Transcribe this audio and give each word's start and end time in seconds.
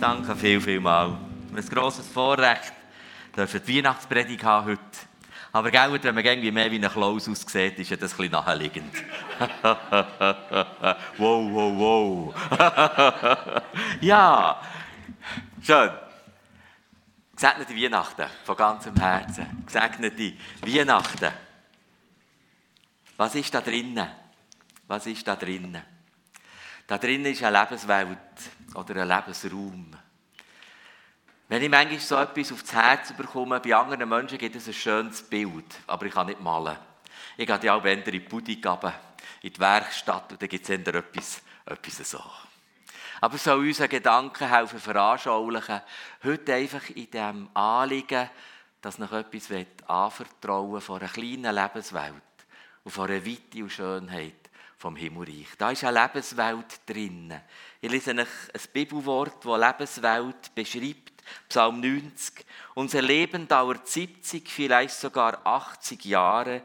Danke 0.00 0.36
viel, 0.36 0.60
viel 0.60 0.78
mal. 0.78 1.18
Ein 1.52 1.68
grosses 1.68 2.06
Vorrecht, 2.06 2.72
dürfen 3.36 3.60
die 3.66 3.78
Weihnachtspredigt 3.78 4.44
haben 4.44 4.68
heute. 4.68 4.80
Aber 5.50 5.72
gell, 5.72 5.92
wenn 6.00 6.14
man 6.14 6.24
irgendwie 6.24 6.52
mehr 6.52 6.70
wie 6.70 6.78
ein 6.78 6.88
Klaus 6.88 7.28
aussieht, 7.28 7.80
ist 7.80 7.90
ja 7.90 7.96
das 7.96 8.12
ein 8.12 8.16
bisschen 8.16 8.32
naheliegend. 8.32 8.94
wow, 11.18 11.50
wow, 11.50 12.32
wow. 12.32 12.34
ja, 14.00 14.62
schön. 15.60 15.90
Gesegnete 17.34 17.74
Weihnachten 17.74 18.26
von 18.44 18.56
ganzem 18.56 18.94
Herzen. 18.94 19.64
Gesegnete 19.66 20.34
Weihnachten. 20.62 21.32
Was 23.16 23.34
ist 23.34 23.52
da 23.52 23.60
drinnen? 23.60 24.06
Was 24.86 25.06
ist 25.06 25.26
da 25.26 25.34
drinnen? 25.34 25.82
Da 26.86 26.98
drinnen 26.98 27.26
ist 27.26 27.42
eine 27.42 27.58
Lebenswelt 27.58 28.18
oder 28.74 29.02
ein 29.02 29.08
Lebensraum. 29.08 29.86
Wenn 31.48 31.62
ich 31.62 31.70
manchmal 31.70 32.00
so 32.00 32.16
etwas 32.16 32.52
aufs 32.52 32.72
Herz 32.72 33.12
bekomme, 33.12 33.60
bei 33.60 33.74
anderen 33.74 34.08
Menschen 34.08 34.36
gibt 34.36 34.56
es 34.56 34.66
ein 34.66 34.74
schönes 34.74 35.22
Bild, 35.22 35.64
aber 35.86 36.06
ich 36.06 36.12
kann 36.12 36.26
nicht 36.26 36.40
malen. 36.40 36.76
Ich 37.36 37.46
gehe 37.46 37.60
ja 37.62 37.74
auch 37.74 37.84
in 37.84 38.04
die 38.04 38.20
Pudding 38.20 38.62
in 39.40 39.52
die 39.52 39.60
Werkstatt 39.60 40.32
und 40.32 40.42
dann 40.42 40.48
gibt 40.48 40.68
es 40.68 40.70
etwas, 40.70 41.42
etwas 41.64 42.10
so. 42.10 42.22
Aber 43.20 43.38
soll 43.38 43.60
unsere 43.60 43.88
Gedanken 43.88 44.48
helfen 44.48 44.78
veranschaulichen, 44.78 45.80
heute 46.22 46.54
einfach 46.54 46.88
in 46.90 47.10
dem 47.10 47.48
Anliegen, 47.54 48.28
dass 48.80 48.98
noch 48.98 49.12
etwas 49.12 49.48
anvertrauen 49.86 50.80
von 50.80 51.00
einer 51.00 51.10
kleinen 51.10 51.54
Lebenswelt 51.54 52.14
und 52.84 52.90
von 52.90 53.10
einer 53.10 53.24
Weite 53.24 53.62
und 53.62 53.70
Schönheit 53.72 54.47
vom 54.78 54.96
Himmelreich. 54.96 55.48
Da 55.58 55.72
ist 55.72 55.84
eine 55.84 56.00
Lebenswelt 56.00 56.80
drin. 56.86 57.34
Ich 57.80 57.90
lese 57.90 58.12
euch 58.12 58.18
ein 58.18 58.72
Bibelwort, 58.72 59.44
das 59.44 59.60
Lebenswelt 59.60 60.54
beschreibt. 60.54 61.12
Psalm 61.48 61.80
90. 61.80 62.46
Unser 62.74 63.02
Leben 63.02 63.48
dauert 63.48 63.86
70, 63.88 64.48
vielleicht 64.48 64.94
sogar 64.94 65.44
80 65.44 66.04
Jahre. 66.04 66.62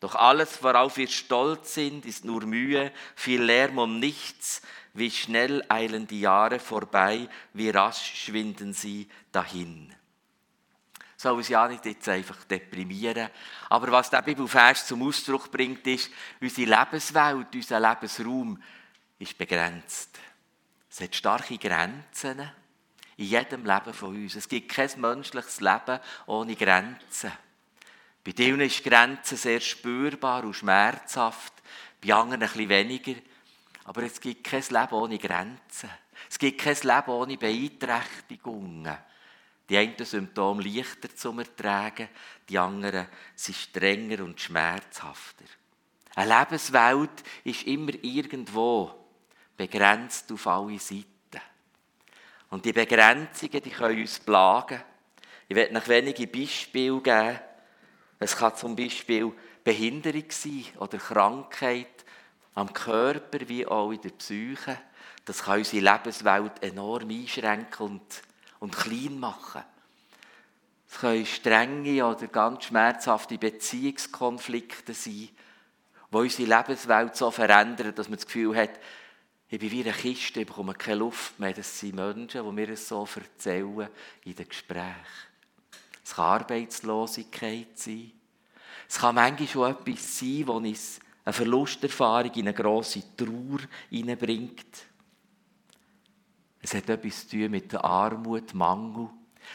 Doch 0.00 0.14
alles, 0.14 0.62
worauf 0.62 0.96
wir 0.96 1.08
stolz 1.08 1.74
sind, 1.74 2.06
ist 2.06 2.24
nur 2.24 2.46
Mühe, 2.46 2.90
viel 3.14 3.42
Lärm 3.42 3.78
und 3.78 4.00
nichts. 4.00 4.62
Wie 4.94 5.10
schnell 5.10 5.62
eilen 5.68 6.06
die 6.06 6.20
Jahre 6.20 6.58
vorbei, 6.58 7.28
wie 7.52 7.70
rasch 7.70 8.24
schwinden 8.24 8.72
sie 8.72 9.08
dahin. 9.30 9.94
Soll 11.20 11.36
uns 11.36 11.50
ja 11.50 11.68
nicht 11.68 11.84
jetzt 11.84 12.08
einfach 12.08 12.44
deprimieren. 12.44 13.28
Aber 13.68 13.92
was 13.92 14.08
der 14.08 14.22
Bibelvers 14.22 14.86
zum 14.86 15.06
Ausdruck 15.06 15.50
bringt, 15.50 15.86
ist, 15.86 16.10
unsere 16.40 16.70
Lebenswelt, 16.70 17.54
unser 17.54 17.78
Lebensraum 17.78 18.62
ist 19.18 19.36
begrenzt. 19.36 20.18
Es 20.90 21.02
hat 21.02 21.14
starke 21.14 21.58
Grenzen 21.58 22.50
in 23.18 23.26
jedem 23.26 23.66
Leben 23.66 23.92
von 23.92 24.16
uns. 24.16 24.34
Es 24.34 24.48
gibt 24.48 24.72
kein 24.72 24.88
menschliches 24.96 25.60
Leben 25.60 26.00
ohne 26.24 26.56
Grenzen. 26.56 27.32
Bei 28.24 28.32
denen 28.32 28.62
ist 28.62 28.82
Grenzen 28.82 29.36
sehr 29.36 29.60
spürbar 29.60 30.44
und 30.44 30.54
schmerzhaft, 30.54 31.52
bei 32.02 32.14
anderen 32.14 32.44
ein 32.44 32.48
bisschen 32.48 32.70
weniger. 32.70 33.20
Aber 33.84 34.04
es 34.04 34.18
gibt 34.22 34.44
kein 34.44 34.62
Leben 34.62 34.94
ohne 34.94 35.18
Grenzen. 35.18 35.90
Es 36.30 36.38
gibt 36.38 36.62
kein 36.62 36.76
Leben 36.76 37.10
ohne 37.10 37.36
Beeinträchtigungen. 37.36 38.96
Die 39.70 39.78
einen 39.78 40.04
Symptome 40.04 40.64
leichter 40.64 41.14
zu 41.14 41.30
ertragen, 41.38 42.08
die 42.48 42.58
anderen 42.58 43.06
sind 43.36 43.56
strenger 43.56 44.24
und 44.24 44.40
schmerzhafter. 44.40 45.44
Eine 46.16 46.40
Lebenswelt 46.40 47.22
ist 47.44 47.68
immer 47.68 47.92
irgendwo 48.02 48.92
begrenzt 49.56 50.32
auf 50.32 50.46
alle 50.48 50.76
Seiten. 50.80 51.06
Und 52.50 52.64
die 52.64 52.72
Begrenzungen, 52.72 53.62
die 53.62 53.70
können 53.70 54.00
uns 54.00 54.18
plagen. 54.18 54.82
Ich 55.48 55.54
werde 55.54 55.72
noch 55.72 55.86
wenige 55.86 56.26
Beispiele 56.26 57.00
geben. 57.00 57.38
Es 58.18 58.36
kann 58.36 58.56
zum 58.56 58.74
Beispiel 58.74 59.32
Behinderung 59.62 60.24
sein 60.30 60.64
oder 60.78 60.98
Krankheit 60.98 62.04
am 62.54 62.72
Körper 62.72 63.48
wie 63.48 63.66
auch 63.66 63.92
in 63.92 64.00
der 64.00 64.10
Psyche. 64.10 64.78
Das 65.24 65.44
kann 65.44 65.58
unsere 65.58 65.92
Lebenswelt 65.92 66.60
enorm 66.60 67.08
einschränken 67.08 67.86
und, 67.86 68.22
und 68.60 68.76
klein 68.76 69.18
machen. 69.18 69.62
Es 70.88 70.98
können 70.98 71.26
strenge 71.26 72.06
oder 72.06 72.26
ganz 72.28 72.64
schmerzhafte 72.64 73.38
Beziehungskonflikte 73.38 74.94
sein, 74.94 75.28
die 76.12 76.16
unsere 76.16 76.56
Lebenswelt 76.56 77.16
so 77.16 77.30
verändern, 77.30 77.94
dass 77.94 78.08
man 78.08 78.16
das 78.16 78.26
Gefühl 78.26 78.56
hat, 78.56 78.70
ich 79.48 79.58
bin 79.58 79.70
wie 79.70 79.82
eine 79.82 79.92
Kiste, 79.92 80.40
ich 80.40 80.46
bekomme 80.46 80.74
keine 80.74 81.00
Luft 81.00 81.38
mehr. 81.40 81.52
Das 81.52 81.78
sind 81.78 81.96
Menschen, 81.96 82.44
die 82.44 82.52
mir 82.52 82.68
das 82.68 82.86
so 82.86 83.08
erzählen 83.16 83.88
in 84.24 84.34
den 84.34 84.48
Gesprächen. 84.48 84.94
Es 86.04 86.14
kann 86.14 86.40
Arbeitslosigkeit 86.40 87.76
sein. 87.76 88.12
Es 88.88 88.98
kann 88.98 89.16
manchmal 89.16 89.48
schon 89.48 89.70
etwas 89.70 90.18
sein, 90.18 90.44
das 90.46 91.00
eine 91.24 91.32
Verlusterfahrung 91.32 92.32
in 92.34 92.48
eine 92.48 92.54
grosse 92.54 93.02
Trauer 93.16 93.60
hineinbringt. 93.90 94.89
Es 96.62 96.74
hat 96.74 96.88
etwas 96.88 97.28
zu 97.28 97.38
tun 97.38 97.50
mit 97.50 97.72
der 97.72 97.84
Armut, 97.84 98.54
Mangel. 98.54 99.08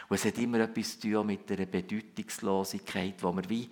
Und 0.08 0.16
es 0.16 0.24
hat 0.24 0.38
immer 0.38 0.60
etwas 0.60 0.98
zu 0.98 1.10
tun 1.10 1.26
mit 1.26 1.50
einer 1.50 1.66
Bedeutungslosigkeit, 1.66 3.22
wo 3.22 3.32
wir 3.32 3.48
wie 3.48 3.70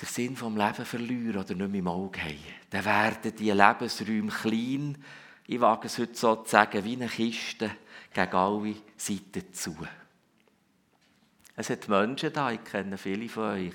den 0.00 0.06
Sinn 0.06 0.36
vom 0.36 0.56
Leben 0.56 0.84
verlieren 0.84 1.38
oder 1.38 1.54
nicht 1.54 1.70
mehr 1.70 1.80
im 1.80 1.88
Auge 1.88 2.20
haben, 2.20 2.38
dann 2.70 2.84
werden 2.84 3.34
die 3.36 3.50
Lebensräume 3.50 4.30
klein, 4.30 4.98
ich 5.46 5.60
wage 5.60 5.86
es 5.86 5.98
heute 5.98 6.14
so 6.14 6.36
zu 6.36 6.50
sagen, 6.50 6.84
wie 6.84 6.94
eine 6.94 7.08
Kiste 7.08 7.70
gegen 8.12 8.34
alle 8.34 8.74
Seiten 8.96 9.52
zu. 9.52 9.76
Es 11.54 11.70
hat 11.70 11.88
Menschen 11.88 12.32
da, 12.32 12.50
ich 12.50 12.64
kenne 12.64 12.98
viele 12.98 13.28
von 13.28 13.44
euch, 13.44 13.74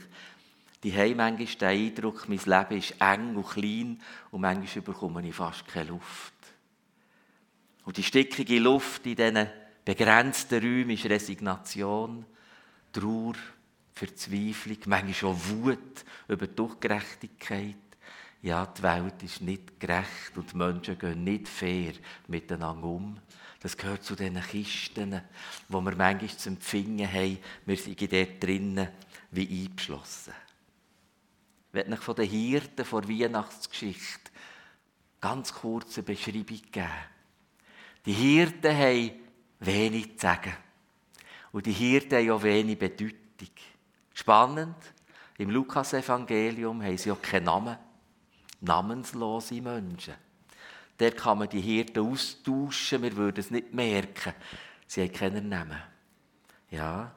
die 0.84 0.94
haben 0.94 1.18
manchmal 1.18 1.48
den 1.48 1.68
Eindruck, 1.68 2.28
mein 2.28 2.40
Leben 2.40 2.78
ist 2.78 2.96
eng 3.00 3.36
und 3.36 3.48
klein 3.48 4.02
und 4.32 4.42
manchmal 4.42 4.84
bekomme 4.84 5.28
ich 5.28 5.34
fast 5.34 5.68
keine 5.68 5.90
Luft. 5.90 6.34
Und 7.84 7.98
die 7.98 8.04
stickige 8.04 8.60
Luft 8.60 9.06
in 9.06 9.16
diesen 9.16 9.48
begrenzten 9.84 10.62
Räumen 10.62 10.92
ist 10.92 11.06
Resignation, 11.06 12.26
Trauer, 12.94 13.34
Verzweiflung, 13.94 14.78
manchmal 14.86 15.32
auch 15.32 15.40
Wut 15.48 16.06
über 16.28 16.48
die 16.48 16.62
Ungerechtigkeit. 16.62 17.76
Ja, 18.44 18.66
die 18.66 18.82
Welt 18.82 19.22
ist 19.24 19.42
nicht 19.42 19.80
gerecht 19.80 20.36
und 20.36 20.52
die 20.52 20.58
Menschen 20.58 20.98
gehen 20.98 21.24
nicht 21.24 21.48
fair 21.48 21.94
miteinander 22.28 22.88
um. 22.88 23.20
Das 23.60 23.78
gehört 23.78 24.04
zu 24.04 24.16
diesen 24.16 24.42
Kisten, 24.42 25.22
wo 25.70 25.82
wir 25.82 25.96
manchmal 25.96 26.36
zu 26.36 26.50
empfingen 26.50 27.12
haben, 27.12 27.38
wir 27.66 27.78
sind 27.78 28.02
dort 28.02 28.44
drinnen 28.44 28.88
wie 29.30 29.66
eingeschlossen. 29.66 30.34
Ich 31.68 31.74
werde 31.76 31.98
von 31.98 32.16
den 32.16 32.30
Hirten 32.30 32.84
vor 32.84 33.08
Weihnachtsgeschichte 33.08 34.32
ganz 35.22 35.54
kurze 35.54 36.02
Beschreibung 36.02 36.62
geben. 36.72 36.90
Die 38.06 38.14
Hirten 38.14 38.76
haben 38.76 39.12
wenig 39.60 40.18
zu 40.18 40.22
sagen. 40.28 40.54
Und 41.52 41.66
die 41.66 41.72
Hirten 41.72 42.18
haben 42.18 42.32
auch 42.32 42.44
wenig 42.44 42.78
Bedeutung. 42.78 43.16
Spannend, 44.14 44.76
im 45.38 45.50
Lukas-Evangelium 45.50 46.84
haben 46.84 46.98
sie 46.98 47.12
auch 47.12 47.22
keinen 47.22 47.46
Namen. 47.46 47.78
Namenslose 48.62 49.62
Menschen. 49.62 50.14
Der 51.00 51.12
kann 51.12 51.40
man 51.40 51.50
die 51.50 51.62
Hirten 51.62 52.12
austauschen, 52.12 53.02
wir 53.02 53.16
würden 53.16 53.40
es 53.40 53.50
nicht 53.50 53.74
merken. 53.74 54.34
Sie 54.86 55.02
haben 55.02 55.12
keinen 55.12 55.50
Namen. 55.50 55.82
Ja, 56.70 57.12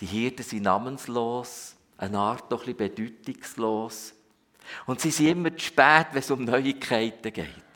die 0.00 0.06
Hirten 0.06 0.42
sind 0.42 0.62
namenslos, 0.62 1.76
eine 1.98 2.18
Art 2.18 2.50
doch 2.50 2.66
ein 2.66 2.76
bedeutungslos. 2.76 4.14
Und 4.86 5.00
sie 5.00 5.10
sind 5.10 5.28
immer 5.28 5.54
zu 5.56 5.66
spät, 5.66 6.06
wenn 6.12 6.20
es 6.20 6.30
um 6.30 6.44
Neuigkeiten 6.44 7.32
geht. 7.32 7.71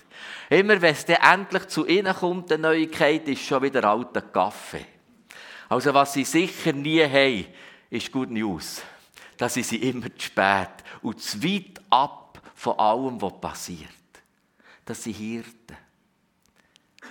Immer 0.51 0.81
wenn 0.81 0.93
es 0.93 1.05
dann 1.05 1.41
endlich 1.41 1.67
zu 1.69 1.87
ihnen 1.87 2.15
kommt, 2.15 2.53
eine 2.53 2.63
Neuigkeit, 2.63 3.27
ist 3.29 3.43
schon 3.43 3.63
wieder 3.63 3.85
alter 3.85 4.23
Kaffee. 4.23 4.87
Also 5.69 5.93
was 5.93 6.13
sie 6.13 6.25
sicher 6.25 6.73
nie 6.73 7.03
haben, 7.03 7.47
ist 7.91 8.13
Good 8.13 8.31
News. 8.31 8.83
Da 9.37 9.49
sind 9.49 9.67
sie 9.67 9.77
immer 9.77 10.15
zu 10.17 10.27
spät 10.27 10.71
und 11.03 11.21
zu 11.21 11.43
weit 11.43 11.81
ab 11.91 12.41
von 12.55 12.79
allem, 12.79 13.21
was 13.21 13.41
passiert. 13.41 13.91
Das 14.85 15.03
sind 15.03 15.17
Hirten. 15.17 15.77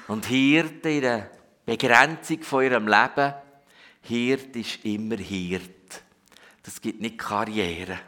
Und 0.07 0.25
Hirten 0.25 0.91
in 0.91 1.01
der 1.01 1.31
Begrenzung 1.65 2.41
von 2.41 2.63
ihrem 2.63 2.87
Leben, 2.87 3.33
Hirt 4.01 4.55
ist 4.55 4.85
immer 4.85 5.17
Hirt. 5.17 6.03
Das 6.63 6.79
gibt 6.79 7.01
nicht 7.01 7.17
Karriere. 7.17 7.99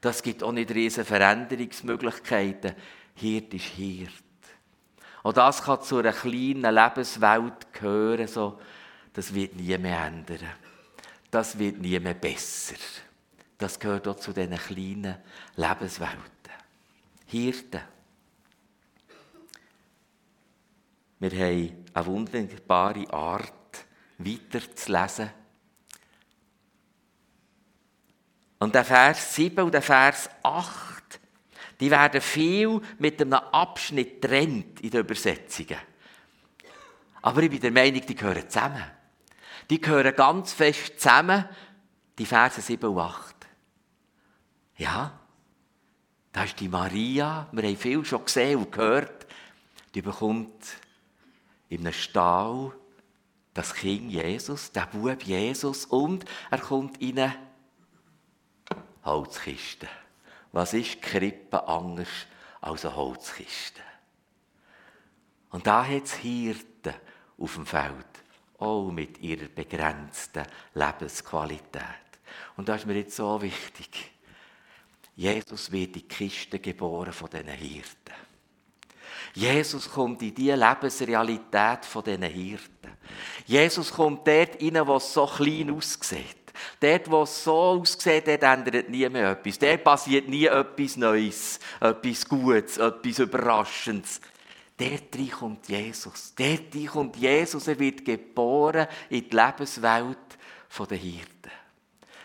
Das 0.00 0.22
gibt 0.22 0.42
auch 0.42 0.52
nicht 0.52 0.70
riesige 0.70 1.04
Veränderungsmöglichkeiten. 1.04 2.74
Hirt 3.14 3.54
ist 3.54 3.64
Hirt. 3.64 4.23
Und 5.24 5.36
das 5.36 5.64
kann 5.64 5.82
zu 5.82 5.98
einer 5.98 6.12
kleinen 6.12 6.72
Lebenswelt 6.72 7.72
gehören, 7.72 8.28
so, 8.28 8.60
das 9.12 9.34
wird 9.34 9.56
nie 9.56 9.76
mehr 9.76 10.06
ändern 10.06 10.48
das 11.34 11.58
wird 11.58 11.80
nie 11.80 11.98
mehr 11.98 12.14
besser. 12.14 12.76
Das 13.58 13.80
gehört 13.80 14.06
auch 14.06 14.16
zu 14.16 14.32
diesen 14.32 14.56
kleinen 14.56 15.16
Lebenswelten. 15.56 16.22
Hirten. 17.26 17.80
Wir 21.18 21.30
haben 21.30 21.84
eine 21.92 22.06
wunderbare 22.06 23.12
Art, 23.12 23.52
weiterzulesen. 24.18 25.30
Und 28.60 28.74
der 28.74 28.84
Vers 28.84 29.34
7 29.34 29.64
und 29.64 29.74
der 29.74 29.82
Vers 29.82 30.30
8, 30.42 30.93
die 31.80 31.90
werden 31.90 32.20
viel 32.20 32.80
mit 32.98 33.20
einem 33.20 33.34
Abschnitt 33.34 34.22
trennt 34.22 34.80
in 34.80 34.90
den 34.90 35.00
Übersetzungen. 35.00 35.78
Aber 37.22 37.42
ich 37.42 37.50
bin 37.50 37.60
der 37.60 37.72
Meinung, 37.72 38.04
die 38.06 38.14
gehören 38.14 38.48
zusammen. 38.48 38.84
Die 39.70 39.80
gehören 39.80 40.14
ganz 40.14 40.52
fest 40.52 41.00
zusammen, 41.00 41.48
die 42.18 42.26
Verse 42.26 42.60
7 42.60 42.86
und 42.88 42.98
8. 42.98 43.34
Ja, 44.76 45.18
da 46.32 46.44
ist 46.44 46.60
die 46.60 46.68
Maria, 46.68 47.48
wir 47.52 47.62
haben 47.62 47.76
viel 47.76 48.04
schon 48.04 48.24
gesehen 48.24 48.58
und 48.58 48.72
gehört, 48.72 49.26
die 49.94 50.02
bekommt 50.02 50.64
in 51.68 51.80
einem 51.80 51.92
Stall 51.92 52.72
das 53.54 53.72
Kind 53.72 54.10
Jesus, 54.10 54.72
der 54.72 54.86
Bub 54.86 55.22
Jesus, 55.22 55.86
und 55.86 56.24
er 56.50 56.58
kommt 56.58 57.00
in 57.00 57.20
eine 57.20 57.36
Holzkiste. 59.04 59.88
Was 60.54 60.72
ist 60.72 61.02
Krippe 61.02 61.66
anders 61.66 62.08
als 62.60 62.84
eine 62.84 62.94
Holzkiste? 62.94 63.80
Und 65.50 65.66
da 65.66 65.84
hat 65.84 66.04
es 66.04 66.14
Hirten 66.14 66.94
auf 67.36 67.54
dem 67.54 67.66
Feld, 67.66 68.06
auch 68.58 68.88
mit 68.92 69.18
ihrer 69.18 69.48
begrenzten 69.48 70.44
Lebensqualität. 70.74 71.82
Und 72.56 72.68
das 72.68 72.82
ist 72.82 72.86
mir 72.86 72.94
jetzt 72.94 73.16
so 73.16 73.42
wichtig. 73.42 74.12
Jesus 75.16 75.72
wird 75.72 75.88
in 75.88 75.92
die 75.94 76.08
Kiste 76.08 76.60
geboren 76.60 77.12
von 77.12 77.30
diesen 77.30 77.48
Hirten. 77.48 78.14
Jesus 79.34 79.90
kommt 79.90 80.22
in 80.22 80.36
die 80.36 80.52
Lebensrealität 80.52 81.84
von 81.84 82.04
diesen 82.04 82.22
Hirten. 82.22 82.92
Jesus 83.44 83.92
kommt 83.92 84.24
dort 84.28 84.62
rein, 84.62 84.86
wo 84.86 84.96
es 84.98 85.12
so 85.12 85.26
klein 85.26 85.72
aussieht. 85.72 86.43
Dort, 86.80 87.10
wo 87.10 87.22
es 87.22 87.44
so 87.44 87.54
aussieht, 87.54 88.26
dort 88.26 88.42
ändert 88.42 88.88
nie 88.88 89.08
mehr 89.08 89.30
etwas. 89.30 89.58
Dort 89.58 89.84
passiert 89.84 90.28
nie 90.28 90.46
etwas 90.46 90.96
Neues, 90.96 91.58
etwas 91.80 92.28
Gutes, 92.28 92.78
etwas 92.78 93.18
Überraschendes. 93.18 94.20
Dort 94.76 95.30
kommt 95.38 95.68
Jesus. 95.68 96.34
Dort 96.34 96.86
kommt 96.92 97.16
Jesus. 97.16 97.68
Er 97.68 97.78
wird 97.78 98.04
geboren 98.04 98.88
in 99.08 99.28
die 99.28 99.36
Lebenswelt 99.36 100.18
der 100.90 100.96
Hirten. 100.96 101.50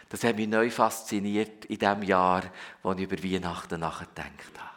Das 0.09 0.23
hat 0.23 0.35
mich 0.35 0.47
neu 0.47 0.71
fasziniert 0.71 1.65
in 1.65 1.77
dem 1.77 2.01
Jahr, 2.01 2.43
wo 2.81 2.93
ich 2.93 3.01
über 3.01 3.23
Weihnachten 3.23 3.79
nachgedacht 3.79 4.57
habe. 4.57 4.69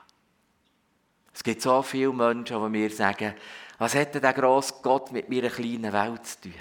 Es 1.32 1.42
gibt 1.42 1.62
so 1.62 1.80
viele 1.82 2.12
Menschen, 2.12 2.62
die 2.62 2.68
mir 2.68 2.90
sagen, 2.90 3.34
was 3.78 3.94
hätte 3.94 4.20
der 4.20 4.34
grosse 4.34 4.74
Gott 4.82 5.10
mit 5.10 5.30
meiner 5.30 5.48
kleinen 5.48 5.92
Welt 5.92 6.26
zu 6.26 6.42
tun? 6.42 6.54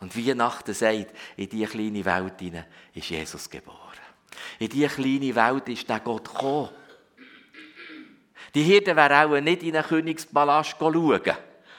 Und 0.00 0.16
Weihnachten 0.16 0.74
sagt, 0.74 1.14
in 1.36 1.48
diese 1.48 1.66
kleine 1.66 2.04
Welt 2.04 2.64
ist 2.94 3.08
Jesus 3.08 3.48
geboren. 3.48 3.80
In 4.58 4.68
diese 4.68 4.88
kleine 4.88 5.34
Welt 5.34 5.68
ist 5.68 5.88
der 5.88 6.00
Gott 6.00 6.24
gekommen. 6.24 6.70
Die 8.54 8.62
Hirten 8.62 8.96
wären 8.96 9.32
auch 9.32 9.40
nicht 9.40 9.62
in 9.62 9.76
einen 9.76 9.86
Königspalast 9.86 10.76
schauen. 10.78 11.20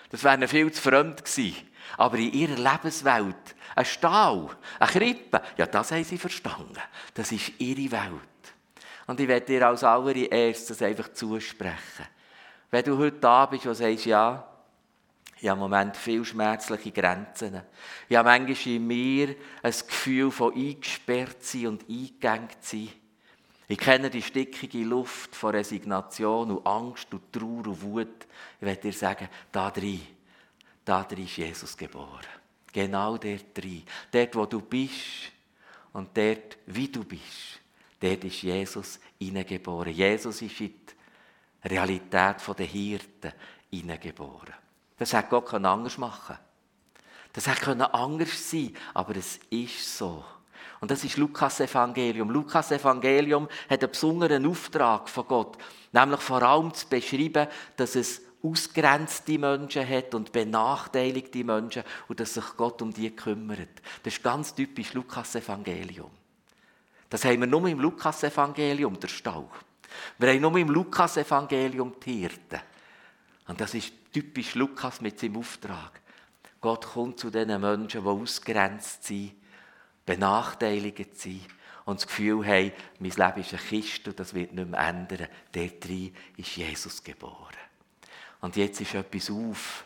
Das 0.09 0.23
wäre 0.23 0.47
viel 0.47 0.71
zu 0.71 0.81
fremd 0.81 1.23
gewesen. 1.23 1.55
Aber 1.97 2.17
in 2.17 2.33
ihrer 2.33 2.57
Lebenswelt, 2.57 3.55
ein 3.75 3.85
Stall, 3.85 4.49
eine 4.79 4.91
Krippe, 4.91 5.41
ja, 5.57 5.65
das 5.65 5.91
haben 5.91 6.03
sie 6.03 6.17
verstanden. 6.17 6.77
Das 7.13 7.31
ist 7.31 7.53
ihre 7.59 7.91
Welt. 7.91 8.53
Und 9.07 9.19
ich 9.19 9.27
werde 9.27 9.45
dir 9.45 9.67
als 9.67 9.83
allererstes 9.83 10.81
einfach 10.81 11.13
zusprechen. 11.13 12.05
Wenn 12.69 12.83
du 12.83 12.97
heute 12.97 13.17
da 13.19 13.45
bist 13.45 13.65
und 13.65 13.75
sagst, 13.75 14.05
ja, 14.05 14.45
ich 15.39 15.47
habe 15.47 15.57
im 15.57 15.59
Moment 15.59 15.95
viel 15.95 16.25
schmerzliche 16.25 16.91
Grenzen. 16.91 17.61
Ich 18.09 18.15
habe 18.15 18.29
manchmal 18.29 18.75
in 18.75 18.87
mir 18.87 19.35
ein 19.61 19.71
Gefühl 19.71 20.31
von 20.31 20.53
eingesperrt 20.53 21.43
sein 21.43 21.67
und 21.67 21.87
eingegangen 21.87 22.49
sein. 22.59 22.89
Ich 23.67 23.77
kenne 23.77 24.09
die 24.09 24.21
stickige 24.21 24.79
Luft 24.79 25.35
von 25.35 25.51
Resignation 25.53 26.51
und 26.51 26.65
Angst 26.65 27.13
und 27.13 27.31
Trauer 27.31 27.67
und 27.67 27.81
Wut. 27.81 28.25
Ich 28.59 28.65
werde 28.65 28.81
dir 28.81 28.93
sagen, 28.93 29.27
da 29.51 29.69
drin, 29.69 30.01
da 30.85 31.03
drin 31.03 31.25
ist 31.25 31.37
Jesus 31.37 31.75
geboren. 31.75 32.25
Genau 32.71 33.17
dort 33.17 33.45
drin. 33.55 33.83
Dort, 34.09 34.35
wo 34.35 34.45
du 34.45 34.61
bist 34.61 35.31
und 35.93 36.15
dort, 36.17 36.57
wie 36.65 36.87
du 36.87 37.03
bist. 37.03 37.59
Dort 37.99 38.23
ist 38.23 38.41
Jesus 38.41 38.99
hineingeboren. 39.19 39.93
Jesus 39.93 40.41
ist 40.41 40.61
in 40.61 40.73
die 41.63 41.67
Realität 41.67 42.37
der 42.57 42.65
Hirten 42.65 43.33
hineingeboren. 43.69 44.66
Das 44.97 45.13
hätte 45.13 45.29
Gott 45.29 45.53
anders 45.53 45.97
machen 45.97 46.37
Das 47.33 47.47
hätte 47.47 47.93
anders 47.93 48.49
sein 48.49 48.75
aber 48.93 49.15
es 49.15 49.39
ist 49.49 49.97
so. 49.97 50.23
Und 50.79 50.91
das 50.91 51.03
ist 51.03 51.17
Lukas 51.17 51.59
Evangelium. 51.59 52.29
Lukas 52.29 52.71
Evangelium 52.71 53.47
hat 53.69 53.83
einen 53.83 53.91
besonderen 53.91 54.45
Auftrag 54.45 55.09
von 55.09 55.27
Gott, 55.27 55.57
nämlich 55.91 56.19
vor 56.19 56.41
allem 56.43 56.73
zu 56.73 56.87
beschreiben, 56.87 57.47
dass 57.75 57.95
es 57.95 58.21
ausgrenzte 58.43 59.39
Menschen 59.39 59.87
hat 59.87 60.13
und 60.13 60.31
benachteiligte 60.31 61.43
Menschen 61.43 61.83
und 62.07 62.19
dass 62.19 62.35
sich 62.35 62.45
Gott 62.55 62.81
um 62.81 62.93
die 62.93 63.15
kümmert. 63.15 63.69
Das 64.03 64.13
ist 64.13 64.23
ganz 64.23 64.53
typisch 64.53 64.93
Lukas 64.93 65.35
Evangelium. 65.35 66.11
Das 67.09 67.25
haben 67.25 67.39
wir 67.39 67.47
nur 67.47 67.67
im 67.67 67.79
Lukas 67.79 68.23
Evangelium, 68.23 68.99
der 68.99 69.07
Stau. 69.07 69.49
Wir 70.19 70.29
haben 70.29 70.41
nur 70.41 70.57
im 70.57 70.69
Lukas 70.69 71.17
Evangelium 71.17 71.95
die 72.05 72.19
Hirten. 72.19 72.61
Und 73.47 73.59
das 73.59 73.73
ist 73.73 73.96
typisch 74.11 74.55
Lukas 74.55 75.01
mit 75.01 75.19
seinem 75.19 75.37
Auftrag. 75.37 76.01
Gott 76.61 76.85
kommt 76.85 77.19
zu 77.19 77.29
den 77.29 77.59
Menschen, 77.59 78.01
die 78.01 78.07
ausgrenzt 78.07 79.03
sind 79.03 79.33
benachteiligt 80.07 81.19
sind 81.19 81.45
und 81.85 81.99
das 81.99 82.07
Gefühl 82.07 82.43
haben, 82.47 82.71
mein 82.97 83.11
Leben 83.11 83.41
ist 83.41 83.53
eine 83.53 83.61
Kiste 83.61 84.09
und 84.09 84.19
das 84.19 84.33
wird 84.33 84.53
nicht 84.53 84.67
mehr 84.67 84.79
ändern. 84.79 85.27
Dort 85.51 85.85
drin 85.85 86.15
ist 86.35 86.55
Jesus 86.57 87.03
geboren. 87.03 87.53
Und 88.41 88.55
jetzt 88.55 88.81
ist 88.81 88.95
etwas 88.95 89.29
auf. 89.29 89.83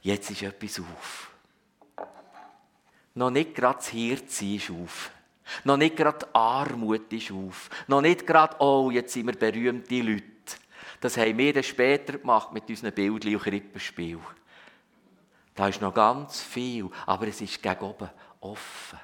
Jetzt 0.00 0.30
ist 0.30 0.42
etwas 0.42 0.80
auf. 0.80 1.30
Noch 3.14 3.30
nicht 3.30 3.54
gerade 3.54 3.76
das 3.76 3.88
Hirtsein 3.88 4.56
ist 4.56 4.70
auf. 4.70 5.12
Noch 5.64 5.76
nicht 5.76 5.96
gerade 5.96 6.34
Armut 6.34 7.12
ist 7.12 7.30
auf. 7.30 7.68
Noch 7.86 8.00
nicht 8.00 8.26
gerade, 8.26 8.56
oh, 8.60 8.90
jetzt 8.90 9.12
sind 9.12 9.26
wir 9.26 9.34
berühmte 9.34 10.00
Leute. 10.00 10.31
Das 11.02 11.16
haben 11.16 11.36
wir 11.36 11.52
dann 11.52 11.64
später 11.64 12.16
gemacht 12.16 12.52
mit 12.52 12.68
unseren 12.70 12.92
Bildchen 12.92 13.34
und 13.34 13.42
Krippenspielen. 13.42 14.22
Da 15.52 15.66
ist 15.66 15.80
noch 15.80 15.92
ganz 15.92 16.40
viel, 16.40 16.88
aber 17.06 17.26
es 17.26 17.40
ist 17.40 17.60
gegen 17.60 17.80
oben 17.80 18.08
offen. 18.40 19.00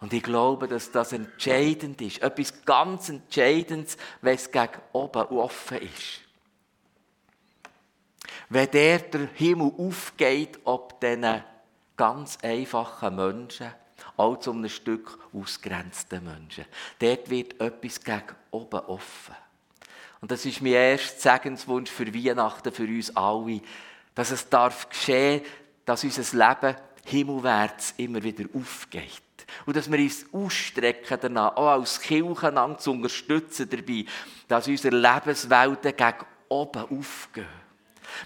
Und 0.00 0.14
ich 0.14 0.22
glaube, 0.22 0.66
dass 0.66 0.90
das 0.90 1.12
entscheidend 1.12 2.00
ist. 2.00 2.22
Etwas 2.22 2.64
ganz 2.64 3.10
Entscheidendes, 3.10 3.98
wenn 4.22 4.36
es 4.36 4.50
gegen 4.50 4.80
oben 4.92 5.22
offen 5.28 5.82
ist. 5.82 6.22
Wenn 8.48 8.70
der, 8.70 9.00
der 9.00 9.28
Himmel 9.34 9.70
aufgeht, 9.76 10.60
ob 10.64 10.98
diesen 10.98 11.44
ganz 11.94 12.38
einfachen 12.42 13.16
Menschen, 13.16 13.70
auch 14.16 14.38
zu 14.38 14.52
einem 14.52 14.70
Stück 14.70 15.18
ausgrenzten 15.34 16.24
Menschen. 16.24 16.64
Dort 16.98 17.28
wird 17.28 17.60
etwas 17.60 18.02
gegen 18.02 18.34
oben 18.50 18.80
offen. 18.80 19.36
Und 20.22 20.30
das 20.30 20.46
ist 20.46 20.62
mein 20.62 20.72
erster 20.74 21.32
Segenswunsch 21.32 21.90
für 21.90 22.14
Weihnachten, 22.14 22.72
für 22.72 22.84
uns 22.84 23.14
alle, 23.16 23.60
dass 24.14 24.30
es 24.30 24.48
darf 24.48 24.88
geschehen, 24.88 25.42
dass 25.84 26.04
unser 26.04 26.48
Leben 26.48 26.76
himmelwärts 27.04 27.94
immer 27.96 28.22
wieder 28.22 28.44
aufgeht. 28.54 29.02
Und 29.66 29.76
dass 29.76 29.90
wir 29.90 29.98
uns 29.98 30.24
ausstrecken 30.32 31.18
danach, 31.20 31.56
auch 31.56 31.72
als 31.72 32.00
Kirche 32.00 32.76
zu 32.78 32.92
unterstützen 32.92 33.68
dabei, 33.68 34.04
dass 34.46 34.68
unsere 34.68 34.96
Lebenswelten 34.96 35.96
gegen 35.96 36.26
oben 36.48 37.00
aufgehen. 37.00 37.61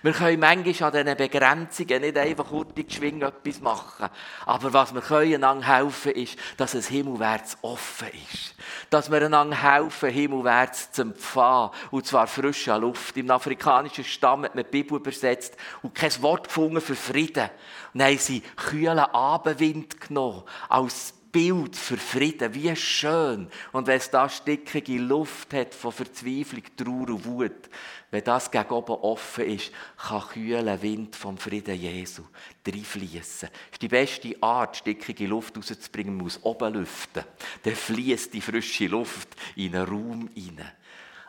Wir 0.03 0.13
können 0.13 0.41
manchmal 0.41 0.97
an 0.97 1.05
diesen 1.05 1.17
Begrenzungen 1.17 2.01
nicht 2.03 2.19
einfach 2.19 2.51
hurtig 2.51 2.89
geschwingen 2.89 3.23
etwas 3.23 3.61
machen. 3.61 4.09
Aber 4.45 4.73
was 4.73 4.95
wir 4.95 5.01
können 5.01 5.35
einander 5.35 5.67
helfen, 5.67 6.13
ist, 6.13 6.39
dass 6.57 6.75
es 6.75 6.89
himmelwärts 6.89 7.59
offen 7.63 8.09
ist. 8.09 8.55
Dass 8.91 9.11
wir 9.11 9.23
einander 9.25 9.63
helfen, 9.63 10.11
himmelwärts 10.11 10.93
zu 10.93 11.03
empfangen. 11.03 11.71
Und 11.91 12.07
zwar 12.07 12.27
frische 12.27 12.77
Luft. 12.77 13.17
Im 13.17 13.31
afrikanischen 13.31 14.05
Stamm 14.05 14.45
hat 14.45 14.55
man 14.55 14.65
die 14.65 14.71
Bibel 14.71 14.99
übersetzt 14.99 15.57
und 15.83 15.95
kein 15.95 16.23
Wort 16.23 16.49
gefunden 16.49 16.81
für 16.81 16.97
Frieden. 16.97 17.51
Und 17.95 18.03
haben 18.03 18.19
sie 18.19 18.43
kühlen 18.57 18.99
Abendwind 18.99 20.01
genommen 20.01 20.43
als 20.69 21.15
Bild 21.37 21.77
für 21.77 21.99
Frieden. 21.99 22.55
Wie 22.55 22.75
schön. 22.77 23.51
Und 23.73 23.87
wenn 23.87 23.99
es 23.99 24.09
da 24.09 24.27
stickige 24.27 24.99
Luft 24.99 25.53
hat 25.53 25.75
von 25.75 25.93
Verzweiflung, 25.93 26.63
Trauer 26.79 27.11
und 27.11 27.27
Wut, 27.27 27.69
wenn 28.11 28.25
das 28.25 28.51
gegen 28.51 28.71
oben 28.71 28.95
offen 28.95 29.47
ist, 29.47 29.73
kann 29.97 30.29
kühler 30.29 30.81
Wind 30.81 31.17
vom 31.17 31.37
Frieden 31.39 31.75
Jesu 31.75 32.23
reinfließen. 32.67 33.49
Das 33.49 33.73
ist 33.73 33.83
die 33.83 33.89
beste 33.89 34.37
Art, 34.41 34.77
stickige 34.77 35.27
Luft 35.27 35.57
rauszubringen, 35.57 36.17
muss 36.17 36.43
oben 36.43 36.75
lüften. 36.75 37.25
Dann 37.63 37.75
fließt 37.75 38.33
die 38.33 38.41
frische 38.41 38.87
Luft 38.87 39.29
in 39.57 39.75
einen 39.75 39.89
Raum 39.89 40.31
hinein. 40.35 40.73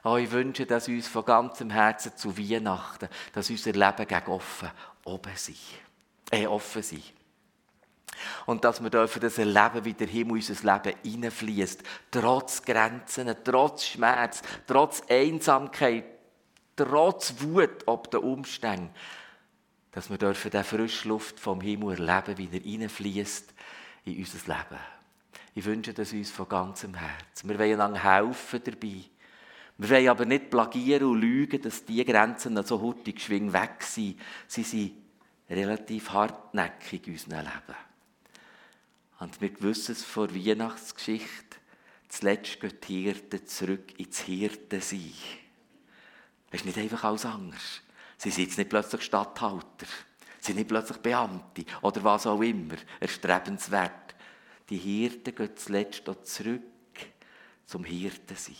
Oh, 0.03 0.17
ich 0.17 0.31
wünsche, 0.31 0.65
dass 0.65 0.87
uns 0.87 1.07
von 1.07 1.25
ganzem 1.25 1.69
Herzen 1.69 2.15
zu 2.15 2.37
Weihnachten, 2.37 3.09
dass 3.33 3.49
unser 3.49 3.73
Leben 3.73 4.07
gegen 4.07 4.27
offen 4.27 4.69
oben 5.03 5.31
sei. 5.35 5.53
Äh, 6.31 6.47
offen 6.47 6.83
sei. 6.83 7.01
Und 8.45 8.63
dass 8.63 8.81
wir 8.81 8.89
dürfen 8.89 9.21
das 9.21 9.37
erleben, 9.37 9.83
wie 9.83 9.93
der 9.93 10.07
Himmel 10.07 10.37
in 10.37 10.47
unser 10.47 10.73
Leben 10.73 10.97
hineinfließt. 11.03 11.83
Trotz 12.11 12.61
Grenzen, 12.63 13.35
trotz 13.43 13.85
Schmerz, 13.85 14.41
trotz 14.65 15.01
Einsamkeit, 15.09 16.05
trotz 16.77 17.33
Wut 17.41 17.83
ob 17.85 18.09
der 18.11 18.23
Umstände. 18.23 18.89
Dass 19.91 20.09
wir 20.09 20.17
dürfen 20.17 20.51
den 20.51 20.63
frischen 20.63 21.09
Luft 21.09 21.39
vom 21.39 21.59
Himmel 21.59 21.99
erleben, 21.99 22.37
wie 22.37 22.57
er 22.57 22.61
hineinfließt 22.61 23.53
in 24.05 24.17
unser 24.19 24.37
Leben. 24.47 24.81
Ich 25.55 25.65
wünsche 25.65 25.93
das 25.93 26.13
uns 26.13 26.31
von 26.31 26.47
ganzem 26.47 26.93
Herzen. 26.93 27.49
Wir 27.49 27.57
wollen 27.57 27.73
einander 27.73 28.03
helfen 28.03 28.61
dabei. 28.63 29.01
Wir 29.79 29.89
wollen 29.89 30.09
aber 30.09 30.25
nicht 30.25 30.49
plagieren 30.49 31.09
und 31.09 31.19
lügen, 31.19 31.61
dass 31.61 31.83
diese 31.83 32.05
Grenzen 32.05 32.63
so 32.63 32.79
hurtig 32.79 33.19
schwing 33.21 33.51
weg 33.51 33.81
sind. 33.81 34.19
Sie 34.47 34.63
sind 34.63 34.93
relativ 35.49 36.11
hartnäckig 36.11 37.07
in 37.07 37.13
unserem 37.13 37.39
Leben. 37.39 37.77
Und 39.19 39.41
wir 39.41 39.61
wissen 39.61 39.93
es 39.93 40.03
vor 40.03 40.33
Weihnachtsgeschichte, 40.33 41.57
zuletzt 42.07 42.59
gehen 42.59 42.73
die 42.87 43.03
Hirten 43.03 43.47
zurück 43.47 43.99
ins 43.99 44.19
Hirtensein. 44.21 45.13
Es 46.49 46.61
ist 46.61 46.65
nicht 46.65 46.77
einfach 46.77 47.03
alles 47.03 47.25
anders. 47.25 47.81
Sie 48.17 48.29
sind 48.29 48.45
jetzt 48.45 48.57
nicht 48.57 48.69
plötzlich 48.69 49.03
Statthalter, 49.03 49.85
sie 50.39 50.47
sind 50.47 50.55
nicht 50.57 50.69
plötzlich 50.69 50.97
Beamte 50.97 51.65
oder 51.81 52.03
was 52.03 52.25
auch 52.25 52.41
immer, 52.41 52.75
erstrebenswert. 52.99 54.15
Die 54.69 54.77
Hirten 54.77 55.35
gehen 55.35 55.55
zuletzt 55.55 56.09
auch 56.09 56.23
zurück 56.23 56.61
zum 57.65 57.83
Hirtensein. 57.83 58.55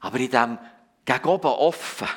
Aber 0.00 0.18
in 0.18 0.30
dem 0.30 0.58
gegen 1.04 1.28
oben 1.28 1.46
offen, 1.46 2.08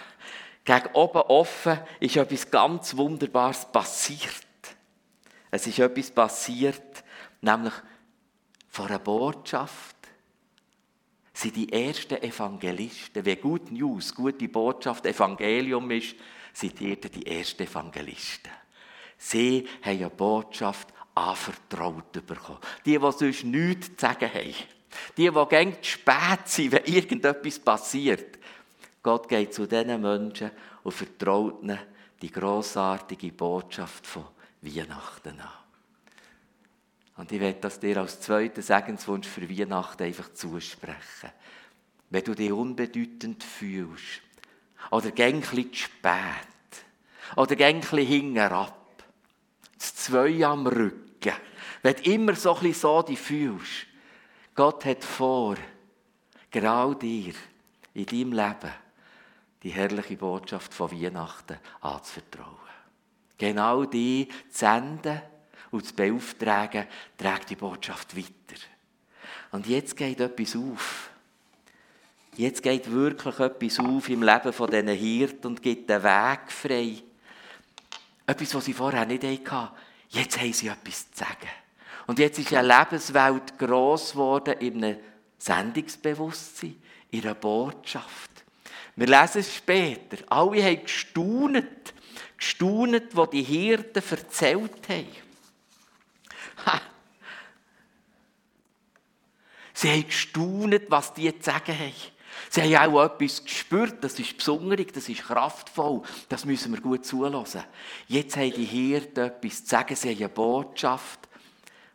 gegen 0.64 0.88
oben 0.94 1.22
offen 1.22 1.80
ist 2.00 2.16
etwas 2.16 2.50
ganz 2.50 2.96
Wunderbares 2.96 3.66
passiert. 3.72 4.46
Es 5.52 5.68
ist 5.68 5.80
etwas 5.80 6.12
passiert, 6.12 7.04
nämlich 7.42 7.74
vor 8.70 8.88
einer 8.88 9.00
Botschaft 9.00 9.97
sind 11.38 11.56
die 11.56 11.72
ersten 11.72 12.22
Evangelisten, 12.22 13.24
wie 13.24 13.36
Good 13.36 13.72
News, 13.72 14.14
gute 14.14 14.48
Botschaft, 14.48 15.06
Evangelium 15.06 15.92
ist, 15.92 16.16
sind 16.52 16.80
die, 16.80 16.96
die 16.96 17.28
ersten 17.28 17.62
Evangelisten. 17.62 18.52
Sie 19.20 19.68
haben 19.84 20.00
eine 20.00 20.10
Botschaft 20.10 20.88
anvertraut 21.14 22.12
bekommen. 22.26 22.60
Die, 22.84 22.98
die 22.98 23.12
sonst 23.12 23.44
nichts 23.44 23.88
zu 23.88 23.94
sagen 24.00 24.34
haben. 24.34 24.56
Die, 25.16 25.30
die 25.30 25.46
gängig 25.50 25.86
spät 25.86 26.46
sind, 26.46 26.72
wenn 26.72 26.86
irgendetwas 26.86 27.60
passiert. 27.60 28.40
Gott 29.04 29.30
geht 29.30 29.54
zu 29.54 29.68
diesen 29.68 30.02
Menschen 30.02 30.50
und 30.84 30.92
vertraut 30.92 31.62
ihnen 31.62 31.80
die 32.20 32.32
grossartige 32.32 33.32
Botschaft 33.32 34.08
von 34.08 34.26
Weihnachten 34.62 35.40
an. 35.40 35.57
Und 37.18 37.32
ich 37.32 37.40
werde 37.40 37.60
das 37.60 37.80
dir 37.80 37.98
als 37.98 38.22
zweiten 38.22 38.62
Segenswunsch 38.62 39.28
für 39.28 39.50
Weihnachten 39.50 40.04
einfach 40.04 40.32
zusprechen. 40.34 41.32
Wenn 42.10 42.24
du 42.24 42.36
dich 42.36 42.52
unbedeutend 42.52 43.44
fühlst, 43.44 44.22
oder 44.92 45.12
gängli 45.12 45.72
zu 45.72 45.78
spät, 45.78 46.14
oder 47.36 47.56
gängli 47.56 48.06
hinten 48.06 48.38
ab, 48.38 49.04
das 49.78 49.96
Zwei 49.96 50.46
am 50.46 50.68
Rücken, 50.68 51.34
wenn 51.82 51.96
du 51.96 52.12
immer 52.12 52.36
so 52.36 52.56
ein 52.56 52.74
so 52.74 53.02
dich 53.02 53.20
fühlst, 53.20 53.88
Gott 54.56 54.86
hat 54.86 55.04
vor, 55.04 55.56
genau 56.50 56.94
dir 56.94 57.34
in 57.94 58.06
deinem 58.06 58.32
Leben 58.32 58.74
die 59.64 59.70
herrliche 59.70 60.18
Botschaft 60.18 60.74
von 60.74 60.92
Weihnachten 60.92 61.58
anzuvertrauen. 61.82 62.56
Genau 63.38 63.86
die 63.86 64.30
zu 64.50 64.60
senden, 64.60 65.22
und 65.72 65.86
zu 65.86 65.94
beauftragen, 65.94 66.86
trägt 67.18 67.50
die 67.50 67.56
Botschaft 67.56 68.16
weiter. 68.16 68.62
Und 69.52 69.68
jetzt 69.68 69.96
geht 69.96 70.20
etwas 70.20 70.56
auf. 70.56 71.10
Jetzt 72.36 72.62
geht 72.62 72.92
wirklich 72.92 73.40
etwas 73.40 73.80
auf 73.80 74.10
im 74.10 74.22
Leben 74.22 74.54
von 74.54 74.70
diesen 74.70 74.90
Hirten 74.90 75.48
und 75.48 75.64
gibt 75.64 75.90
den 75.90 76.04
Weg 76.04 76.52
frei. 76.52 76.96
Etwas, 78.28 78.54
was 78.54 78.66
sie 78.66 78.74
vorher 78.74 79.06
nicht 79.06 79.24
hatten. 79.24 79.76
Jetzt 80.10 80.40
haben 80.40 80.54
sie 80.54 80.68
etwas 80.68 81.12
zu 81.12 81.18
sagen. 81.18 81.50
Und 82.06 82.20
jetzt 82.20 82.40
ist 82.40 82.54
eine 82.54 82.68
Lebenswelt 82.68 83.58
gross 83.58 84.12
geworden 84.12 84.56
in 84.60 84.84
einem 84.84 84.98
Sendungsbewusstsein, 85.38 86.76
in 87.12 87.24
einer 87.24 87.36
Botschaft. 87.36 88.32
Wir 88.96 89.08
lesen 89.08 89.40
es 89.40 89.56
später. 89.56 90.18
Alle 90.28 90.64
haben 90.64 90.84
gestaunet. 90.84 91.94
Gestaunet, 92.38 93.16
was 93.16 93.30
die 93.32 93.44
Hirten 93.44 94.04
erzählt 94.10 94.90
haben. 94.90 95.27
Sie 99.74 99.92
haben 99.92 100.08
gestaunt, 100.08 100.82
was 100.90 101.14
die 101.14 101.38
zu 101.40 101.52
sagen 101.52 101.78
haben. 101.78 101.94
Sie 102.50 102.62
haben 102.62 102.96
auch 102.96 103.04
etwas 103.04 103.44
gespürt, 103.44 104.04
das 104.04 104.20
ist 104.20 104.38
besonderig, 104.38 104.94
das 104.94 105.10
ist 105.10 105.24
kraftvoll, 105.24 106.02
das 106.30 106.46
müssen 106.46 106.74
wir 106.74 106.82
gut 106.82 107.06
zulassen. 107.06 107.64
Jetzt 108.08 108.38
haben 108.38 108.54
die 108.54 108.66
Hirten 108.66 109.26
etwas 109.26 109.64
zu 109.64 109.70
sagen, 109.70 109.96
sie 109.96 110.10
haben 110.10 110.18
eine 110.18 110.30
Botschaft 110.30 111.28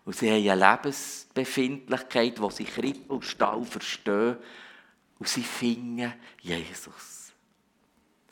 und 0.05 0.17
sie 0.17 0.31
haben 0.31 0.49
eine 0.49 0.73
Lebensbefindlichkeit, 0.73 2.39
die 2.39 2.51
sie 2.51 2.65
Kripp 2.65 3.11
und 3.11 3.25
Stall 3.25 3.65
verstehen 3.65 4.37
und 5.19 5.29
sie 5.29 5.43
finden 5.43 6.13
Jesus. 6.41 7.33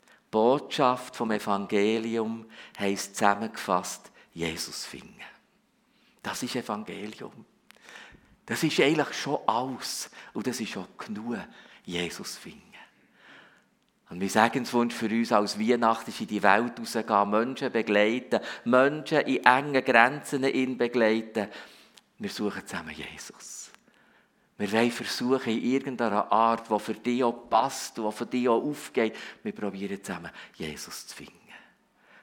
Die 0.07 0.31
Botschaft 0.31 1.15
vom 1.15 1.31
Evangelium 1.31 2.45
heisst 2.77 3.15
zusammengefasst, 3.15 4.11
Jesus 4.33 4.85
finden. 4.85 5.21
Das 6.21 6.43
ist 6.43 6.55
Evangelium. 6.55 7.45
Das 8.45 8.63
ist 8.63 8.79
eigentlich 8.79 9.13
schon 9.13 9.39
alles. 9.47 10.09
Und 10.33 10.47
das 10.47 10.59
ist 10.59 10.71
schon 10.71 10.87
genug. 10.97 11.37
Jesus 11.85 12.37
finden. 12.37 12.71
Und 14.09 14.19
mein 14.19 14.29
Segenswunsch 14.29 14.93
für 14.93 15.07
uns 15.07 15.31
als 15.31 15.57
Weihnacht 15.57 16.07
ist, 16.09 16.19
in 16.19 16.27
die 16.27 16.43
Welt 16.43 16.77
rauszugehen, 16.77 17.29
Menschen 17.29 17.71
begleiten, 17.71 18.41
Menschen 18.65 19.21
in 19.21 19.45
engen 19.45 19.83
Grenzen 19.83 20.43
in 20.43 20.77
begleiten. 20.77 21.47
Wir 22.19 22.29
suchen 22.29 22.67
zusammen 22.67 22.93
Jesus. 22.93 23.71
Wir 24.57 24.71
wollen 24.73 24.91
versuchen, 24.91 25.53
in 25.53 25.63
irgendeiner 25.63 26.31
Art, 26.31 26.69
die 26.69 26.79
für 26.79 26.93
dich 26.93 27.23
auch 27.23 27.49
passt, 27.49 27.97
die 27.97 28.11
für 28.11 28.25
dich 28.25 28.49
auch 28.49 28.61
aufgeht, 28.61 29.15
wir 29.43 29.53
probieren 29.53 30.03
zusammen, 30.03 30.29
Jesus 30.55 31.07
zu 31.07 31.15
finden. 31.15 31.33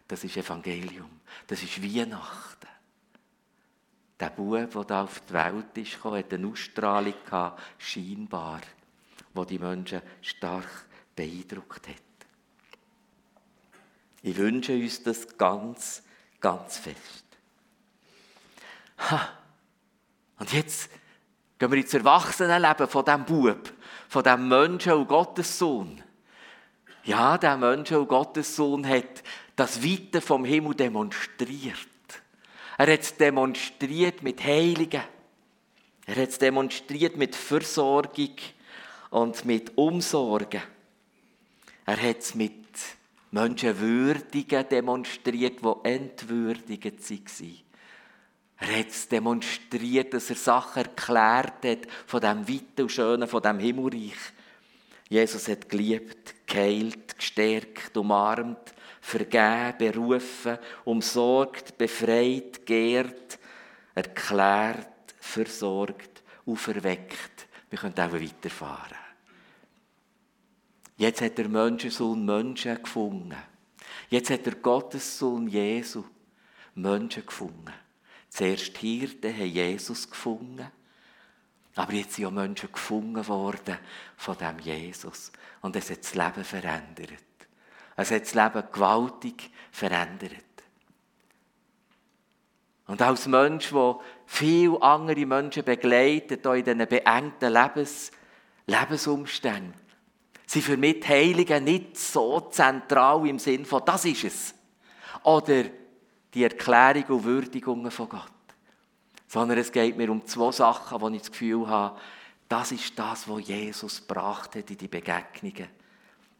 Das 0.06 0.22
ist 0.22 0.36
Evangelium. 0.36 1.20
Das 1.46 1.62
ist 1.62 1.82
Weihnachten. 1.82 2.68
Der 4.20 4.30
Bub, 4.30 4.70
der 4.72 4.84
da 4.84 5.02
auf 5.04 5.20
die 5.28 5.32
Welt 5.32 5.76
ist, 5.78 6.02
hatte 6.02 6.36
eine 6.36 6.48
Ausstrahlung, 6.48 7.14
scheinbar, 7.78 8.60
die 9.34 9.46
die 9.46 9.58
Menschen 9.58 10.02
stark 10.20 10.86
beeindruckt 11.14 11.88
hat. 11.88 11.96
Ich 14.22 14.36
wünsche 14.36 14.74
uns 14.74 15.02
das 15.04 15.38
ganz, 15.38 16.02
ganz 16.40 16.78
fest. 16.78 17.24
Ha. 18.98 19.28
Und 20.38 20.52
jetzt 20.52 20.90
gehen 21.58 21.70
wir 21.70 21.78
ins 21.78 21.94
Erwachsenenleben 21.94 22.88
von 22.88 23.04
diesem 23.04 23.24
Bub, 23.24 23.72
von 24.08 24.22
diesem 24.22 24.48
Menschen 24.48 24.92
und 24.92 25.08
Gottes 25.08 25.58
Sohn. 25.58 26.02
Ja, 27.04 27.38
der 27.38 27.56
Menschen 27.56 27.98
und 27.98 28.08
Gottes 28.08 28.56
Sohn 28.56 28.86
hat 28.86 29.22
das 29.54 29.82
Weite 29.82 30.20
vom 30.20 30.44
Himmel 30.44 30.74
demonstriert. 30.74 31.88
Er 32.78 32.92
hat 32.92 33.00
es 33.00 33.16
demonstriert 33.16 34.22
mit 34.22 34.42
Heiligen. 34.44 35.02
Er 36.06 36.16
hat 36.16 36.28
es 36.28 36.38
demonstriert 36.38 37.16
mit 37.16 37.34
Versorgung 37.34 38.36
und 39.10 39.44
mit 39.44 39.76
Umsorgen. 39.76 40.62
Er 41.84 42.00
hat 42.00 42.18
es 42.20 42.36
mit 42.36 42.54
Menschenwürdigen 43.32 44.68
demonstriert, 44.68 45.60
die 45.60 45.88
entwürdigt 45.88 47.10
waren. 47.10 47.60
Er 48.60 48.78
hat 48.78 48.88
es 48.88 49.08
demonstriert, 49.08 50.14
dass 50.14 50.30
er 50.30 50.36
Sachen 50.36 50.84
erklärt 50.84 51.64
hat 51.64 51.88
von 52.06 52.20
dem 52.20 52.48
Weiten 52.48 52.82
und 52.82 52.92
Schönen, 52.92 53.28
von 53.28 53.42
dem 53.42 53.58
Himmelreich. 53.58 54.14
Jesus 55.08 55.48
hat 55.48 55.68
geliebt, 55.68 56.46
geheilt, 56.46 57.16
gestärkt, 57.16 57.96
umarmt, 57.96 58.72
vergeben, 59.08 59.78
berufen, 59.78 60.58
umsorgt, 60.84 61.78
befreit, 61.78 62.66
geehrt, 62.66 63.38
erklärt, 63.94 65.14
versorgt, 65.18 66.22
auferweckt. 66.44 67.48
Wir 67.70 67.78
können 67.78 67.94
auch 67.98 68.12
weiterfahren. 68.12 68.98
Jetzt 70.98 71.22
hat 71.22 71.38
der 71.38 71.48
Menschensohn 71.48 72.22
Menschen 72.24 72.82
gefunden. 72.82 73.36
Jetzt 74.10 74.28
hat 74.30 74.44
der 74.44 74.56
Gottessohn 74.56 75.48
Jesu 75.48 76.04
Menschen 76.74 77.24
gefunden. 77.24 77.72
Zuerst 78.28 78.76
Hirten 78.76 79.32
haben 79.32 79.46
Jesus 79.46 80.10
gefunden. 80.10 80.70
Aber 81.76 81.92
jetzt 81.94 82.14
sind 82.14 82.24
ja 82.24 82.30
Menschen 82.30 82.70
gefunden 82.70 83.26
worden 83.26 83.78
von 84.16 84.36
dem 84.36 84.58
Jesus. 84.58 85.32
Und 85.62 85.76
es 85.76 85.90
hat 85.90 86.00
das 86.00 86.14
Leben 86.14 86.44
verändert. 86.44 87.27
Es 87.98 88.12
hat 88.12 88.22
das 88.22 88.34
Leben 88.34 88.62
gewaltig 88.72 89.50
verändert. 89.72 90.44
Und 92.86 93.02
als 93.02 93.26
Mensch, 93.26 93.70
der 93.70 93.98
viele 94.24 94.80
andere 94.80 95.26
Menschen 95.26 95.64
begleitet, 95.64 96.46
auch 96.46 96.54
in 96.54 96.64
diesen 96.64 96.86
beengten 96.86 97.52
Lebens 97.52 98.12
Lebensumständen, 98.66 99.74
sind 100.46 100.64
für 100.64 100.76
mich 100.76 101.06
Heiligen 101.08 101.64
nicht 101.64 101.98
so 101.98 102.38
zentral 102.40 103.26
im 103.26 103.40
Sinn 103.40 103.66
von, 103.66 103.82
das 103.84 104.04
ist 104.04 104.24
es. 104.24 104.54
Oder 105.24 105.64
die 106.32 106.44
Erklärung 106.44 107.04
und 107.08 107.24
Würdigungen 107.24 107.90
von 107.90 108.08
Gott. 108.08 108.30
Sondern 109.26 109.58
es 109.58 109.72
geht 109.72 109.96
mir 109.96 110.10
um 110.10 110.24
zwei 110.24 110.52
Sachen, 110.52 111.00
wo 111.00 111.08
ich 111.08 111.22
das 111.22 111.32
Gefühl 111.32 111.66
habe, 111.66 111.98
das 112.48 112.70
ist 112.70 112.96
das, 112.96 113.28
was 113.28 113.48
Jesus 113.48 114.06
gebracht 114.06 114.54
hat 114.54 114.70
in 114.70 114.78
die 114.78 114.88
Begegnungen. 114.88 115.77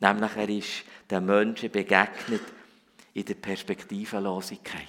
Nämlich 0.00 0.36
er 0.36 0.48
ist 0.48 0.84
den 1.10 1.26
Menschen 1.26 1.70
begegnet 1.70 2.42
in 3.14 3.24
der 3.24 3.34
Perspektivenlosigkeit. 3.34 4.86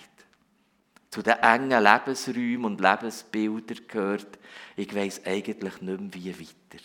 Zu 1.09 1.23
den 1.23 1.39
engen 1.39 1.83
Lebensräumen 1.83 2.65
und 2.65 2.81
Lebensbildern 2.81 3.87
gehört, 3.87 4.39
ich 4.75 4.93
weiß 4.93 5.25
eigentlich 5.25 5.81
nicht 5.81 5.81
mehr, 5.81 6.39
wie 6.39 6.39
weiter. 6.39 6.83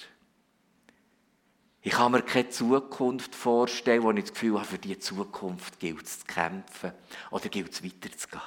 Ich 1.82 1.92
kann 1.92 2.12
mir 2.12 2.22
keine 2.22 2.48
Zukunft 2.48 3.34
vorstellen, 3.34 4.02
wo 4.02 4.10
ich 4.10 4.22
das 4.22 4.32
Gefühl 4.32 4.54
habe, 4.54 4.64
für 4.64 4.78
diese 4.78 5.00
Zukunft 5.00 5.78
gilt 5.78 6.04
es 6.04 6.20
zu 6.20 6.24
kämpfen 6.24 6.92
oder 7.30 7.50
gilt 7.50 7.72
es 7.72 7.84
weiterzugehen. 7.84 8.40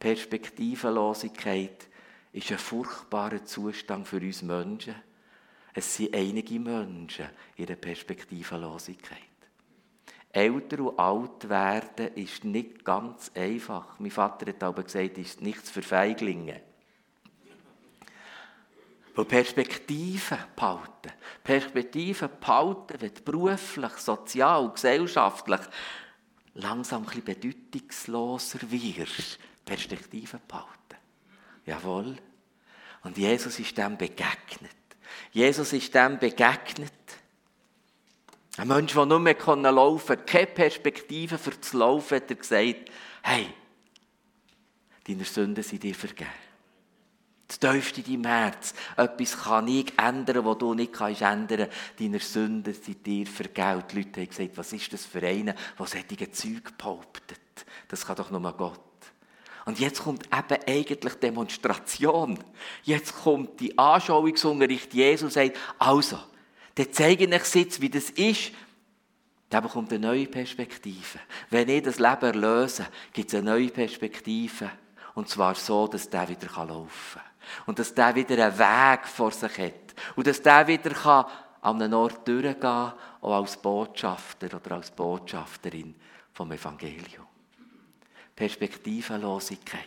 Perspektivenlosigkeit 0.00 1.88
ist 2.32 2.50
ein 2.50 2.58
furchtbarer 2.58 3.44
Zustand 3.44 4.08
für 4.08 4.16
uns 4.16 4.42
Menschen. 4.42 4.96
Es 5.74 5.96
sind 5.96 6.14
einige 6.14 6.58
Menschen 6.58 7.26
in 7.56 7.66
der 7.66 7.76
Perspektivenlosigkeit. 7.76 9.18
Älter 10.32 10.80
und 10.80 10.98
alt 10.98 11.48
werden 11.48 12.14
ist 12.14 12.44
nicht 12.44 12.84
ganz 12.84 13.32
einfach. 13.34 13.98
Mein 13.98 14.10
Vater 14.10 14.46
hat 14.50 14.62
aber 14.62 14.84
gesagt, 14.84 15.18
es 15.18 15.30
ist 15.30 15.42
nichts 15.42 15.70
für 15.70 15.82
Feiglinge. 15.82 16.60
Weil 19.14 19.24
Perspektiven 19.24 20.38
behalten. 20.54 21.12
Perspektiven 21.42 22.28
behalten, 22.40 22.98
du 22.98 23.22
beruflich, 23.24 23.92
sozial, 23.92 24.70
gesellschaftlich 24.72 25.60
langsam 26.54 27.06
ein 27.08 27.24
bedeutungsloser 27.24 28.58
wirst. 28.70 29.38
Perspektiven 29.64 30.40
behalten. 30.46 30.70
Jawohl. 31.66 32.16
Und 33.02 33.18
Jesus 33.18 33.58
ist 33.58 33.76
dem 33.76 33.96
begegnet. 33.96 34.79
Jesus 35.32 35.72
ist 35.72 35.94
dem 35.94 36.18
begegnet. 36.18 36.92
Ein 38.56 38.68
Mensch, 38.68 38.92
der 38.92 39.06
nur 39.06 39.20
mehr 39.20 39.36
laufen 39.36 40.16
konnte, 40.16 40.24
keine 40.24 40.46
Perspektive 40.46 41.38
für 41.38 41.52
das 41.52 41.72
Laufen, 41.72 42.16
hat 42.16 42.30
er 42.30 42.36
gesagt, 42.36 42.90
hey, 43.22 43.46
deine 45.06 45.24
Sünden 45.24 45.62
sind 45.62 45.82
dir 45.82 45.94
vergeben. 45.94 46.30
Das 47.48 47.58
tiefste 47.58 48.00
in 48.00 48.22
deinem 48.22 48.32
Herz. 48.32 48.74
Etwas 48.96 49.42
kann 49.42 49.66
ich 49.66 49.98
ändern, 49.98 50.44
was 50.44 50.58
du 50.58 50.72
nicht 50.74 50.92
kannst 50.92 51.22
ändern. 51.22 51.68
Deine 51.98 52.20
Sünden 52.20 52.72
sind 52.72 53.04
dir 53.04 53.26
vergeben. 53.26 53.82
Die 53.90 53.96
Leute 53.96 54.20
haben 54.20 54.28
gesagt, 54.28 54.56
was 54.56 54.72
ist 54.72 54.92
das 54.92 55.04
für 55.04 55.22
einen, 55.26 55.56
der 55.78 55.86
solche 55.86 56.30
Zeug 56.30 56.78
behauptet? 56.78 57.40
Das 57.88 58.06
kann 58.06 58.16
doch 58.16 58.30
nur 58.30 58.52
Gott. 58.52 58.80
Und 59.64 59.78
jetzt 59.78 60.02
kommt 60.02 60.26
eben 60.26 60.62
eigentlich 60.66 61.14
Demonstration. 61.14 62.38
Jetzt 62.82 63.14
kommt 63.14 63.60
die 63.60 63.76
Anschauungsunterricht. 63.76 64.92
Jesus 64.94 65.34
sagt, 65.34 65.56
also, 65.78 66.18
dann 66.74 66.92
zeige 66.92 67.24
ich 67.24 67.54
jetzt, 67.54 67.80
wie 67.80 67.90
das 67.90 68.10
ist. 68.10 68.52
Dann 69.50 69.64
bekommt 69.64 69.92
eine 69.92 70.06
neue 70.06 70.26
Perspektive. 70.26 71.18
Wenn 71.50 71.68
ich 71.68 71.82
das 71.82 71.98
Leben 71.98 72.22
erlöse, 72.22 72.86
gibt 73.12 73.28
es 73.28 73.34
eine 73.34 73.50
neue 73.50 73.68
Perspektive. 73.68 74.70
Und 75.14 75.28
zwar 75.28 75.54
so, 75.56 75.88
dass 75.88 76.08
der 76.08 76.28
wieder 76.28 76.48
laufen 76.64 77.20
kann. 77.20 77.22
Und 77.66 77.78
dass 77.78 77.92
der 77.92 78.14
wieder 78.14 78.46
einen 78.46 78.58
Weg 78.58 79.06
vor 79.08 79.32
sich 79.32 79.58
hat. 79.58 79.94
Und 80.14 80.26
dass 80.26 80.40
der 80.40 80.66
wieder 80.66 81.26
an 81.62 81.82
einen 81.82 81.92
Ort 81.94 82.26
durchgehen 82.26 82.60
kann, 82.60 82.94
auch 83.20 83.34
als 83.34 83.56
Botschafter 83.56 84.56
oder 84.56 84.76
als 84.76 84.90
Botschafterin 84.90 85.94
vom 86.32 86.52
Evangelium. 86.52 87.29
Perspektivenlosigkeit. 88.40 89.84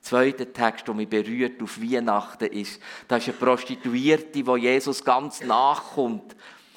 Zweiter 0.00 0.52
Text, 0.52 0.86
der 0.86 0.94
mich 0.94 1.08
berührt 1.08 1.60
auf 1.60 1.82
Weihnachten 1.82 2.46
ist, 2.52 2.80
da 3.08 3.16
ist 3.16 3.28
eine 3.28 3.36
Prostituierte, 3.36 4.46
wo 4.46 4.56
Jesus 4.56 5.04
ganz 5.04 5.40
nachkommt. 5.40 6.36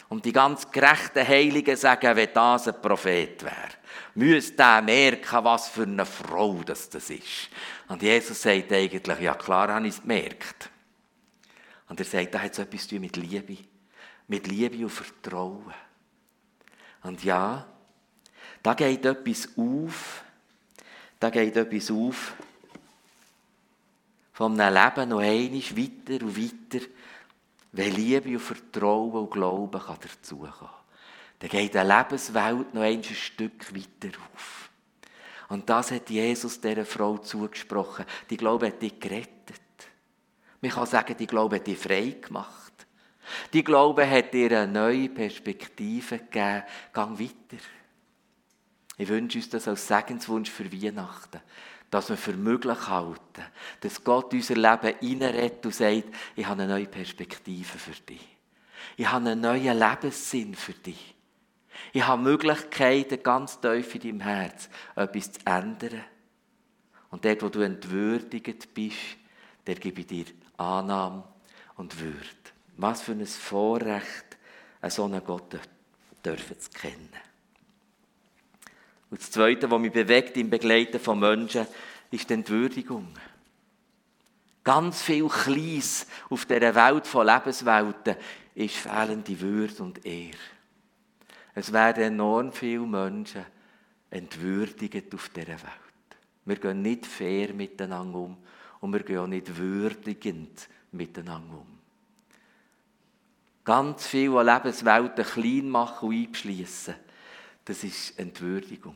Und 0.09 0.25
die 0.25 0.33
ganz 0.33 0.69
gerechten 0.71 1.25
Heiligen 1.25 1.77
sagen, 1.77 2.15
wenn 2.15 2.33
das 2.33 2.67
ein 2.67 2.81
Prophet 2.81 3.43
wäre, 3.43 3.69
müsste 4.15 4.63
er 4.63 4.81
merken, 4.81 5.43
was 5.43 5.69
für 5.69 5.83
eine 5.83 6.03
Frau 6.03 6.61
das, 6.65 6.89
das 6.89 7.11
ist. 7.11 7.49
Und 7.87 8.01
Jesus 8.01 8.41
sagt 8.41 8.73
eigentlich, 8.73 9.19
ja 9.19 9.35
klar 9.35 9.71
habe 9.71 9.87
ich 9.87 9.93
es 9.93 10.01
gemerkt. 10.01 10.71
Und 11.89 11.99
er 11.99 12.05
sagt, 12.07 12.33
da 12.33 12.39
hat 12.39 12.53
es 12.53 12.59
etwas 12.59 12.91
mit 12.93 13.15
Liebe. 13.17 13.57
Mit 14.27 14.47
Liebe 14.47 14.83
und 14.83 14.89
Vertrauen. 14.89 15.75
Und 17.03 17.23
ja, 17.23 17.67
da 18.63 18.73
geht 18.73 19.05
etwas 19.05 19.47
auf, 19.55 20.23
da 21.21 21.29
geht 21.29 21.55
etwas 21.55 21.91
auf. 21.91 22.34
Von 24.34 24.60
einem 24.60 24.73
Leben 24.73 25.10
noch 25.10 25.19
einmal 25.19 25.62
weiter 25.62 26.25
und 26.25 26.36
weiter, 26.36 26.86
wenn 27.73 27.95
Liebe 27.95 28.29
und 28.29 28.39
Vertrauen 28.39 29.13
und 29.13 29.29
Glauben 29.29 29.79
dazukommen 29.79 30.51
kann. 30.51 30.69
Dann 31.39 31.49
geht 31.49 31.75
eine 31.75 31.95
Lebenswelt 31.95 32.73
noch 32.73 32.81
ein 32.81 33.03
Stück 33.03 33.73
weiter 33.75 34.17
auf. 34.34 34.69
Und 35.49 35.69
das 35.69 35.91
hat 35.91 36.10
Jesus 36.10 36.60
dieser 36.60 36.86
Frau 36.86 37.19
zugesprochen. 37.19 38.05
Die 38.29 38.38
Glaube 38.38 38.67
hat 38.67 38.81
dich 38.81 38.99
gerettet. 38.99 39.62
Man 40.60 40.71
kann 40.71 40.88
sagen, 40.88 41.15
die 41.17 41.27
Glaube 41.27 41.57
hat 41.57 41.67
dich 41.67 41.77
frei 41.77 42.15
gemacht. 42.19 42.73
Die 43.53 43.63
Glaube 43.63 44.10
hat 44.10 44.34
dir 44.34 44.62
eine 44.62 44.71
neue 44.71 45.10
Perspektive 45.10 46.17
gegeben. 46.17 46.63
Gang 46.93 47.19
weiter. 47.19 47.63
Ich 48.97 49.08
wünsche 49.08 49.38
uns 49.38 49.49
das 49.49 49.67
als 49.67 49.88
Segenswunsch 49.88 50.49
für 50.49 50.71
Weihnachten, 50.71 51.41
dass 51.89 52.10
wir 52.10 52.17
für 52.17 52.34
möglich 52.34 52.88
halten, 52.88 53.43
dass 53.82 54.04
Gott 54.04 54.34
unser 54.34 54.56
Leben 54.56 54.95
reinredet 55.01 55.65
und 55.65 55.75
sagt, 55.75 56.06
ich 56.36 56.45
habe 56.45 56.63
eine 56.63 56.73
neue 56.73 56.88
Perspektive 56.88 57.77
für 57.77 57.99
dich. 58.01 58.25
Ich 58.97 59.12
habe 59.12 59.30
einen 59.30 59.41
neuen 59.41 59.77
Lebenssinn 59.77 60.56
für 60.56 60.73
dich. 60.73 61.15
Ich 61.93 62.06
habe 62.06 62.21
Möglichkeiten 62.21 63.21
ganz 63.23 63.60
tief 63.60 63.95
in 63.95 64.01
deinem 64.01 64.19
Herz, 64.21 64.69
etwas 64.95 65.32
zu 65.34 65.39
ändern. 65.45 66.04
Und 67.10 67.25
dort, 67.25 67.43
wo 67.43 67.49
du 67.49 67.62
entwürdigt 67.62 68.73
bist, 68.73 69.17
der 69.67 69.75
gebe 69.75 70.01
ich 70.01 70.08
dir 70.08 70.25
Annahme 70.58 71.23
und 71.75 71.99
Würde. 71.99 72.17
Was 72.77 73.01
für 73.01 73.12
ein 73.12 73.25
Vorrecht, 73.25 74.38
einen 74.82 74.91
solchen 74.91 75.23
Gott 75.23 75.60
dürfen 76.23 76.60
zu 76.60 76.69
kennen. 76.69 77.30
Und 79.12 79.19
das 79.19 79.30
Zweite, 79.30 79.69
was 79.69 79.80
mich 79.80 79.91
bewegt 79.91 80.38
im 80.38 80.50
Begleiten 80.50 81.00
von 81.00 81.19
Menschen, 81.19 81.67
ist 82.10 82.30
die 82.30 82.34
Entwürdigung. 82.34 83.10
Ganz 84.63 85.02
viel 85.02 85.28
Kleines 85.28 86.08
auf 86.30 86.45
dieser 86.45 86.74
Welt 86.74 87.06
von 87.06 87.28
Lebenswelten 87.28 88.15
ist 88.56 88.76
fehlende 88.76 89.41
Würde 89.41 89.84
und 89.84 90.06
Ehre. 90.06 90.38
Es 91.54 91.74
werden 91.74 92.04
enorm 92.04 92.54
viele 92.54 92.86
Menschen 92.86 93.45
entwürdigt 94.10 95.13
auf 95.13 95.30
dieser 95.30 95.47
Welt. 95.47 96.17
Wir 96.45 96.56
gehen 96.56 96.82
nicht 96.82 97.06
fair 97.06 97.54
miteinander 97.54 98.17
um 98.17 98.38
und 98.80 98.93
wir 98.93 99.04
gehen 99.04 99.17
auch 99.17 99.28
nicht 99.28 99.58
würdigend 99.58 100.69
miteinander 100.91 101.56
um. 101.56 101.80
Ganz 103.65 104.08
viele 104.08 104.41
Lebenswelten 104.41 105.26
klein 105.26 105.69
machen 105.69 106.10
und 106.10 106.15
einschliessen 106.15 106.95
das 107.65 107.84
ist 107.84 108.17
Entwürdigung. 108.17 108.95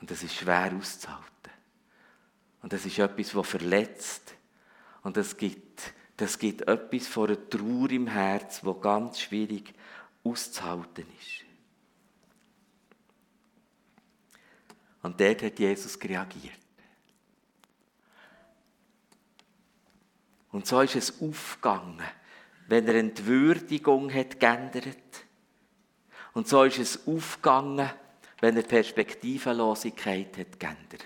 Und 0.00 0.10
das 0.10 0.22
ist 0.22 0.34
schwer 0.34 0.72
auszuhalten. 0.76 1.26
Und 2.62 2.72
das 2.72 2.84
ist 2.84 2.98
etwas, 2.98 3.32
das 3.32 3.48
verletzt. 3.48 4.34
Und 5.02 5.16
das 5.16 5.36
gibt, 5.36 5.92
das 6.16 6.38
gibt 6.38 6.62
etwas 6.62 7.06
von 7.06 7.28
einer 7.28 7.48
Trauer 7.48 7.90
im 7.90 8.06
Herz, 8.06 8.64
wo 8.64 8.74
ganz 8.74 9.20
schwierig 9.20 9.72
auszuhalten 10.24 11.06
ist. 11.20 11.44
Und 15.02 15.20
dort 15.20 15.42
hat 15.42 15.58
Jesus 15.58 15.98
reagiert. 16.02 16.58
Und 20.52 20.66
so 20.66 20.80
ist 20.80 20.96
es 20.96 21.20
aufgegangen, 21.20 22.02
wenn 22.68 22.86
er 22.86 22.94
Entwürdigung 22.96 24.12
hat 24.12 24.38
geändert 24.38 25.24
und 26.34 26.48
so 26.48 26.64
ist 26.64 26.78
es 26.78 27.06
aufgegangen, 27.06 27.90
wenn 28.40 28.56
er 28.56 28.62
Perspektivenlosigkeit 28.62 30.36
hat 30.38 30.58
geändert. 30.58 31.04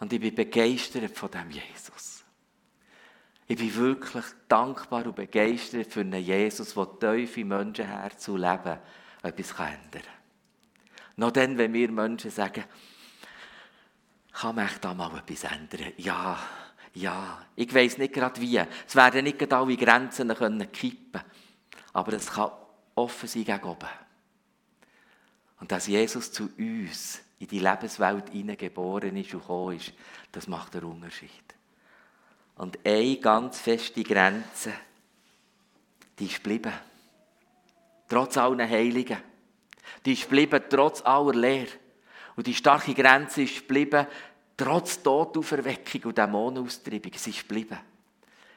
Und 0.00 0.12
ich 0.12 0.20
bin 0.20 0.34
begeistert 0.34 1.16
von 1.16 1.30
dem 1.30 1.50
Jesus. 1.50 2.24
Ich 3.46 3.58
bin 3.58 3.74
wirklich 3.74 4.24
dankbar 4.48 5.06
und 5.06 5.16
begeistert 5.16 5.92
für 5.92 6.00
einen 6.00 6.22
Jesus, 6.22 6.74
der 6.74 6.98
tief 6.98 7.36
im 7.36 7.48
Menschenherz 7.48 8.26
und 8.28 8.40
Leben 8.40 8.78
etwas 9.22 9.50
ändern 9.52 9.76
kann. 9.92 10.02
Noch 11.16 11.30
dann, 11.30 11.56
wenn 11.58 11.72
wir 11.72 11.90
Menschen 11.90 12.30
sagen, 12.30 12.64
kann 14.32 14.56
man 14.56 14.68
da 14.80 14.94
mal 14.94 15.16
etwas 15.18 15.44
ändern? 15.44 15.92
Ja, 15.98 16.38
ja. 16.94 17.46
Ich 17.54 17.72
weiß 17.72 17.98
nicht 17.98 18.14
gerade 18.14 18.40
wie. 18.40 18.58
Es 18.86 18.96
werden 18.96 19.24
nicht 19.24 19.38
gerade 19.38 19.56
alle 19.56 19.76
Grenzen 19.76 20.34
können 20.34 20.72
kippen 20.72 21.22
Aber 21.92 22.12
es 22.14 22.32
kann 22.32 22.50
offen 22.94 23.28
sein 23.28 23.44
gegen 23.44 23.64
oben. 23.64 24.03
Und 25.64 25.72
dass 25.72 25.86
Jesus 25.86 26.30
zu 26.30 26.50
uns 26.58 27.22
in 27.38 27.46
die 27.46 27.58
Lebenswelt 27.58 28.28
hineingeboren 28.28 29.16
ist 29.16 29.32
und 29.32 29.40
gekommen 29.40 29.78
ist, 29.78 29.94
das 30.30 30.46
macht 30.46 30.76
einen 30.76 30.84
Unterschied. 30.84 31.30
Und 32.56 32.78
eine 32.84 33.16
ganz 33.16 33.60
feste 33.60 34.02
Grenze, 34.02 34.74
die 36.18 36.26
ist 36.26 36.44
geblieben. 36.44 36.74
Trotz 38.10 38.36
allen 38.36 38.60
Heiligen. 38.60 39.16
Die 40.04 40.12
ist 40.12 40.24
geblieben, 40.24 40.62
trotz 40.68 41.00
aller 41.00 41.32
Lehre. 41.32 41.72
Und 42.36 42.46
die 42.46 42.52
starke 42.52 42.92
Grenze 42.92 43.44
ist 43.44 43.60
geblieben, 43.60 44.06
trotz 44.58 45.02
Todauferweckung 45.02 46.02
und 46.04 46.18
Dämonenaustreibung. 46.18 47.12
Sie 47.16 47.30
ist 47.30 47.48
geblieben. 47.48 47.78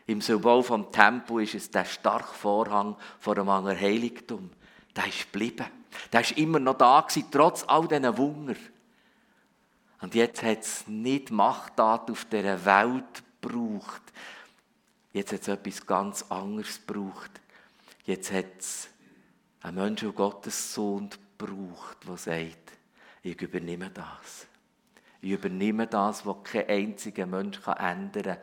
Im 0.07 0.19
Symbol 0.19 0.61
vom 0.61 0.91
Tempel 0.91 1.43
ist 1.43 1.55
es 1.55 1.71
der 1.71 1.85
starke 1.85 2.33
Vorhang 2.33 2.97
vor 3.17 3.37
anderen 3.37 3.79
Heiligtum. 3.79 4.49
Der 4.93 5.07
ist 5.07 5.31
geblieben. 5.31 5.76
Der 6.11 6.21
ist 6.21 6.37
immer 6.37 6.59
noch 6.59 6.77
da 6.77 7.05
trotz 7.31 7.63
all 7.67 7.87
diesen 7.87 8.17
Wunder. 8.17 8.55
Und 10.01 10.15
jetzt 10.15 10.43
hat 10.43 10.59
es 10.59 10.87
nicht 10.87 11.31
Machttat 11.31 12.11
auf 12.11 12.25
dieser 12.25 12.63
Welt 12.65 13.23
gebraucht. 13.41 14.01
Jetzt 15.13 15.33
hat 15.33 15.41
es 15.41 15.47
etwas 15.47 15.85
ganz 15.85 16.25
anderes 16.29 16.85
gebraucht. 16.85 17.31
Jetzt 18.05 18.31
hat 18.31 18.59
es 18.59 18.89
einen 19.61 19.77
Menschen, 19.77 20.13
Gottes 20.13 20.73
Sohn 20.73 21.09
gebraucht, 21.37 21.97
der 22.07 22.17
sagt, 22.17 22.71
ich 23.23 23.41
übernehme 23.41 23.89
das. 23.89 24.47
Ich 25.21 25.31
übernehme 25.31 25.87
das, 25.87 26.25
was 26.25 26.37
kein 26.43 26.67
einziger 26.67 27.25
Mensch 27.25 27.59
ändern 27.67 28.23
kann. 28.23 28.37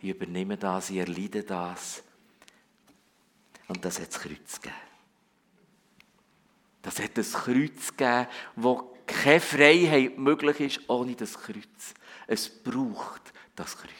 Ich 0.00 0.10
übernehme 0.10 0.56
das, 0.56 0.90
ich 0.90 0.98
erleide 0.98 1.42
das. 1.42 2.02
Und 3.68 3.84
das 3.84 4.00
hat 4.00 4.08
das 4.08 4.20
Kreuz 4.20 4.60
gegeben. 4.60 4.89
Das 6.82 6.98
hat 6.98 7.16
das 7.16 7.32
Kreuz 7.32 7.88
gegeben, 7.96 8.26
wo 8.56 8.94
keine 9.06 9.40
Freiheit 9.40 10.18
möglich 10.18 10.60
ist 10.60 10.80
ohne 10.88 11.14
das 11.14 11.38
Kreuz. 11.38 11.94
Es 12.26 12.48
braucht 12.48 13.32
das 13.54 13.76
Kreuz. 13.76 13.90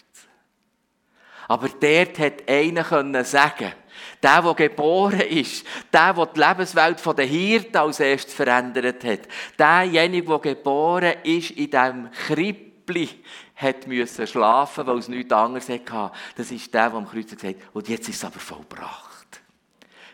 Aber 1.48 1.68
dort 1.68 2.18
hat 2.20 2.48
einer 2.48 2.84
können 2.84 3.24
sagen, 3.24 3.72
der, 4.22 4.42
der 4.42 4.54
geboren 4.54 5.20
ist, 5.20 5.66
der, 5.92 6.14
der 6.14 6.26
die 6.26 6.40
Lebenswelt 6.40 7.18
der 7.18 7.24
Hirten 7.24 7.76
als 7.76 8.00
erstes 8.00 8.34
verändert 8.34 9.02
hat, 9.02 9.20
derjenige, 9.58 10.28
der 10.28 10.54
geboren 10.54 11.14
ist 11.24 11.50
in 11.50 11.70
diesem 11.70 12.10
Krippli, 12.12 13.08
hat 13.56 13.86
müssen 13.86 14.26
schlafen, 14.26 14.86
weil 14.86 14.98
es 14.98 15.08
nichts 15.08 15.32
anderes 15.32 15.68
hatte. 15.68 16.12
Das 16.36 16.50
ist 16.50 16.72
der, 16.72 16.88
der 16.88 16.98
am 16.98 17.08
Kreuz 17.08 17.30
gesagt 17.30 17.44
hat, 17.44 17.68
und 17.72 17.88
jetzt 17.88 18.08
ist 18.08 18.16
es 18.16 18.24
aber 18.24 18.38
vollbracht. 18.38 19.40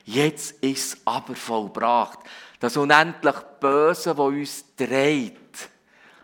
Jetzt 0.04 0.62
ist 0.62 0.94
es 0.94 1.00
aber 1.04 1.34
vollbracht. 1.34 2.20
Das 2.58 2.76
unendlich 2.76 3.36
Böse, 3.60 4.10
das 4.10 4.18
uns 4.18 4.76
dreht, 4.76 5.68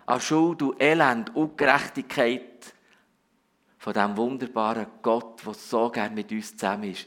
an 0.07 0.21
Schuld 0.21 0.63
und 0.63 0.81
Elend 0.83 1.35
und 1.37 1.57
Gerechtigkeit 1.57 2.75
von 3.79 3.93
dem 3.93 4.17
wunderbaren 4.17 4.87
Gott, 5.03 5.45
der 5.45 5.55
so 5.55 5.91
gern 5.91 6.15
mit 6.15 6.31
uns 6.31 6.57
zusammen 6.57 6.93
ist, 6.93 7.07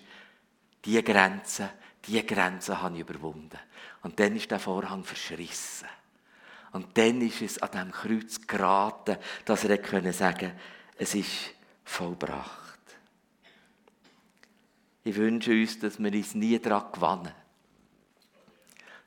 diese 0.83 1.03
Grenzen, 1.03 1.69
diese 2.05 2.23
Grenzen 2.23 2.81
habe 2.81 2.95
ich 2.95 3.01
überwunden. 3.01 3.57
Und 4.03 4.19
dann 4.19 4.35
ist 4.35 4.51
der 4.51 4.59
Vorhang 4.59 5.03
verschrissen. 5.03 5.87
Und 6.73 6.97
dann 6.97 7.21
ist 7.21 7.41
es 7.41 7.57
an 7.61 7.71
dem 7.71 7.91
Kreuz 7.91 8.45
geraten, 8.45 9.17
dass 9.45 9.63
er 9.63 9.77
können 9.77 10.13
sagen 10.13 10.51
es 10.97 11.15
ist 11.15 11.53
vollbracht. 11.83 12.79
Ich 15.03 15.15
wünsche 15.15 15.51
uns, 15.51 15.79
dass 15.79 15.99
wir 15.99 16.11
uns 16.11 16.35
nie 16.35 16.59
daran 16.59 16.91
gewannen. 16.91 17.31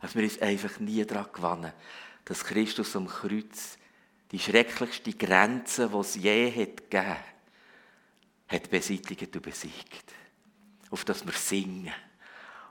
Dass 0.00 0.14
wir 0.14 0.22
uns 0.22 0.40
einfach 0.40 0.78
nie 0.80 1.04
daran 1.04 1.32
gewannen, 1.32 1.72
dass 2.24 2.44
Christus 2.44 2.94
am 2.96 3.08
Kreuz 3.08 3.78
die 4.30 4.38
schrecklichste 4.38 5.12
Grenze, 5.14 5.88
die 5.88 5.96
es 5.98 6.14
je 6.14 6.50
hat 6.50 6.90
gegeben 6.90 7.16
hat 8.48 8.70
beseitigt 8.70 9.34
und 9.34 9.42
besiegt 9.42 10.14
auf 10.90 11.04
das 11.04 11.24
wir 11.26 11.32
singen, 11.32 11.92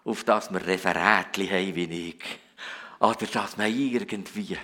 auf 0.03 0.23
das 0.23 0.51
wir 0.51 0.65
Referätchen 0.65 1.49
haben 1.49 1.75
wie 1.75 2.09
ich. 2.09 2.39
Oder 2.99 3.27
dass 3.27 3.57
wir 3.57 3.67
irgendwie 3.67 4.57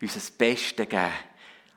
unser 0.00 0.32
Bestes 0.36 0.88
geben 0.88 1.12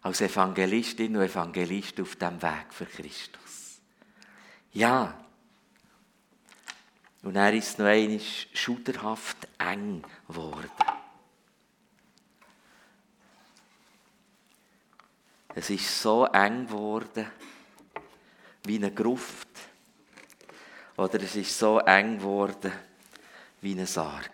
als 0.02 0.22
Evangelistin 0.22 1.16
und 1.16 1.24
Evangelist 1.24 2.00
auf 2.00 2.16
dem 2.16 2.42
Weg 2.42 2.66
für 2.72 2.86
Christus. 2.86 3.82
Ja. 4.74 5.26
Und 7.22 7.36
er 7.36 7.54
ist 7.54 7.78
noch 7.80 7.88
einmal 7.88 8.20
schuderhaft 8.54 9.48
eng 9.58 10.04
geworden. 10.28 10.70
Es 15.54 15.70
ist 15.70 16.02
so 16.02 16.26
eng 16.26 16.68
geworden 16.68 17.28
wie 18.64 18.78
eine 18.78 18.92
Gruft 18.92 19.48
oder 20.96 21.22
es 21.22 21.36
ist 21.36 21.58
so 21.58 21.80
eng 21.80 22.20
geworden 22.20 22.72
wie 23.62 23.74
ein 23.74 23.86
Sarg. 23.86 24.32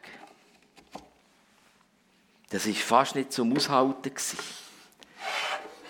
Das 2.49 2.65
ist 2.67 2.81
fast 2.81 3.15
nicht 3.15 3.33
zum 3.33 3.55
Aushalten. 3.55 4.13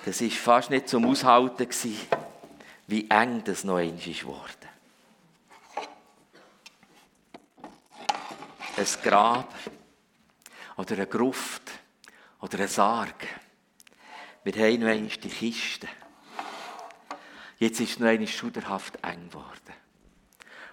Das 0.05 0.21
ist 0.21 0.37
fast 0.37 0.69
nicht 0.69 0.87
zum 0.87 1.05
Aushalten 1.05 1.67
wie 2.87 3.09
eng 3.09 3.43
das 3.43 3.63
noch 3.63 3.77
einmal 3.77 4.07
ist 4.07 4.21
geworden. 4.21 4.64
Ein 8.77 8.85
Grab 9.03 9.53
oder 10.75 10.95
eine 10.95 11.07
Gruft 11.07 11.71
oder 12.41 12.59
ein 12.59 12.67
Sarg. 12.67 13.25
Wir 14.43 14.53
haben 14.53 14.81
noch 14.81 14.89
einmal 14.89 15.07
die 15.07 15.29
Kiste. 15.29 15.87
Jetzt 17.57 17.79
ist 17.79 17.99
noch 17.99 18.07
einmal 18.07 18.27
schuderhaft 18.27 19.01
eng 19.01 19.29
geworden. 19.29 19.73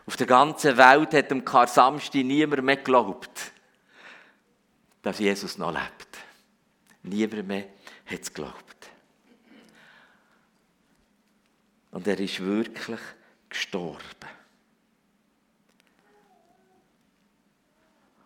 Auf 0.04 0.16
der 0.16 0.26
ganzen 0.26 0.76
Welt 0.76 1.14
hat 1.14 1.30
dem 1.30 1.44
Karl 1.44 1.68
Samsti 1.68 2.24
niemand 2.24 2.64
mehr 2.64 2.76
geglaubt, 2.76 3.52
dass 5.02 5.20
Jesus 5.20 5.56
noch 5.58 5.72
lebt. 5.72 6.18
Niemand 7.04 7.46
mehr 7.46 7.68
hat 8.06 8.20
es 8.20 8.34
geglaubt. 8.34 8.90
Und 11.92 12.06
er 12.08 12.18
ist 12.18 12.40
wirklich 12.40 13.00
gestorben. 13.48 14.41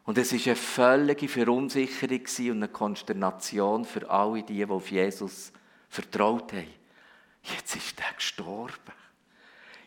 Und 0.07 0.19
es 0.19 0.33
war 0.33 0.47
eine 0.47 0.57
völlige 0.57 1.29
Verunsicherung 1.29 2.21
und 2.21 2.63
eine 2.63 2.69
Konsternation 2.69 3.85
für 3.85 4.09
alle 4.09 4.45
die, 4.45 4.55
die 4.55 4.65
auf 4.65 4.91
Jesus 4.91 5.53
vertraut 5.89 6.53
haben. 6.53 6.73
Jetzt 7.43 7.75
ist 7.75 8.01
er 8.01 8.15
gestorben. 8.15 8.93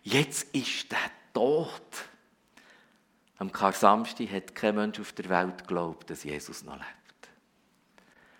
Jetzt 0.03 0.53
ist 0.53 0.91
er 0.91 1.12
tot. 1.34 2.10
Am 3.38 3.49
Kar-Samstag 3.51 4.29
hat 4.32 4.53
kein 4.53 4.75
Mensch 4.75 4.99
auf 4.99 5.13
der 5.13 5.29
Welt 5.29 5.60
geglaubt, 5.60 6.10
dass 6.10 6.25
Jesus 6.25 6.63
noch 6.63 6.75
lebt. 6.75 7.29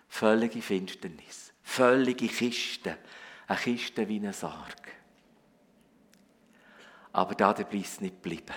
Völlige 0.08 0.60
Finsternis, 0.60 1.52
völlige 1.62 2.28
Kiste, 2.28 2.98
eine 3.46 3.58
Kiste 3.58 4.06
wie 4.06 4.18
ein 4.18 4.32
Sarg. 4.34 4.92
Aber 7.12 7.34
da 7.34 7.54
dabei 7.54 7.78
ist 7.78 8.02
nicht 8.02 8.22
geblieben. 8.22 8.54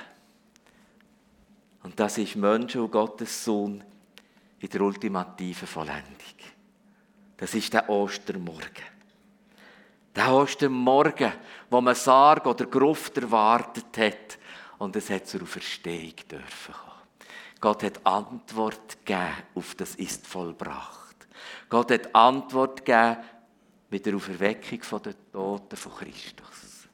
Und 1.83 1.99
das 1.99 2.17
ist 2.17 2.35
Mensch 2.35 2.75
und 2.75 2.91
Gottes 2.91 3.43
Sohn 3.43 3.83
in 4.59 4.69
der 4.69 4.81
ultimativen 4.81 5.67
Vollendung. 5.67 6.39
Das 7.37 7.53
ist 7.53 7.73
der 7.73 7.89
Ostermorgen. 7.89 8.93
Der 10.15 10.31
Ostermorgen, 10.31 11.33
wo 11.69 11.81
man 11.81 11.95
Sarg 11.95 12.45
oder 12.45 12.65
Gruft 12.65 13.17
erwartet 13.17 13.97
hat. 13.97 14.39
Und 14.77 14.95
es 14.95 15.09
hat 15.09 15.27
zur 15.27 15.41
Auferstehung 15.41 16.13
dürfen 16.29 16.73
kommen. 16.73 16.93
Gott 17.59 17.83
hat 17.83 18.05
Antwort 18.05 19.05
gegeben 19.05 19.33
auf 19.55 19.75
das 19.75 19.95
ist 19.95 20.25
vollbracht. 20.27 21.27
Gott 21.69 21.91
hat 21.91 22.13
Antwort 22.13 22.85
gegeben 22.85 23.17
mit 23.89 24.05
der 24.05 24.15
Auferweckung 24.15 25.01
der 25.03 25.31
Toten 25.31 25.75
von 25.75 25.95
Christus. 25.95 26.87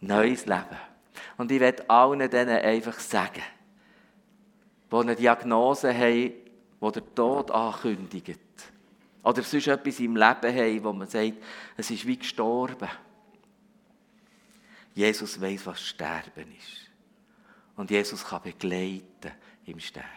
Neues 0.00 0.46
Leben. 0.46 0.78
Und 1.36 1.50
ich 1.50 1.60
werde 1.60 1.88
allen 1.88 2.30
denen 2.30 2.58
einfach 2.58 2.98
sagen, 2.98 3.42
die 4.90 4.96
eine 4.96 5.16
Diagnose 5.16 5.92
haben, 5.92 6.32
die 6.80 6.92
der 6.92 7.14
Tod 7.14 7.50
ankündigt, 7.50 8.40
oder 9.22 9.42
sonst 9.42 9.66
etwas 9.66 10.00
im 10.00 10.16
Leben 10.16 10.56
haben, 10.56 10.84
wo 10.84 10.92
man 10.92 11.08
sagt, 11.08 11.34
es 11.76 11.90
ist 11.90 12.06
wie 12.06 12.16
gestorben. 12.16 12.88
Jesus 14.94 15.40
weiß, 15.40 15.66
was 15.66 15.82
Sterben 15.82 16.50
ist. 16.56 16.88
Und 17.76 17.90
Jesus 17.90 18.24
kann 18.24 18.42
begleiten 18.42 19.32
im 19.66 19.78
Sterben. 19.78 20.08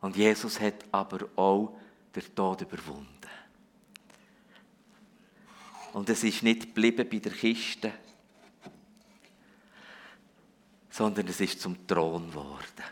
Und 0.00 0.16
Jesus 0.16 0.58
hat 0.60 0.76
aber 0.90 1.28
auch 1.36 1.76
den 2.14 2.34
Tod 2.34 2.62
überwunden. 2.62 3.06
Und 5.92 6.08
es 6.08 6.24
ist 6.24 6.42
nicht 6.42 6.62
geblieben 6.62 7.08
bei 7.08 7.18
der 7.18 7.32
Kiste, 7.32 7.92
sondern 10.90 11.28
es 11.28 11.40
ist 11.40 11.60
zum 11.60 11.86
Thron 11.86 12.30
geworden. 12.30 12.84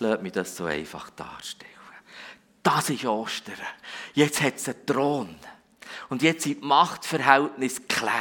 Lass 0.00 0.20
mich 0.20 0.32
das 0.32 0.56
so 0.56 0.64
einfach 0.64 1.10
darstellen. 1.10 1.70
Das 2.62 2.90
ist 2.90 3.04
Ostern. 3.04 3.56
Jetzt 4.14 4.40
hat 4.40 4.56
es 4.56 4.68
einen 4.68 4.86
Thron. 4.86 5.36
Und 6.08 6.22
jetzt 6.22 6.44
sind 6.44 6.62
die 6.62 6.66
Machtverhältnisse 6.66 7.82
geklärt. 7.82 8.12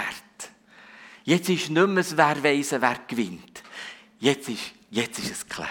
Jetzt 1.24 1.50
ist 1.50 1.70
nicht 1.70 1.88
mehr 1.88 2.06
wer 2.18 2.44
weiss, 2.44 2.72
wer 2.72 3.00
gewinnt. 3.08 3.64
Jetzt 4.20 4.50
ist, 4.50 4.72
jetzt 4.90 5.20
ist 5.20 5.32
es 5.32 5.48
geklärt. 5.48 5.70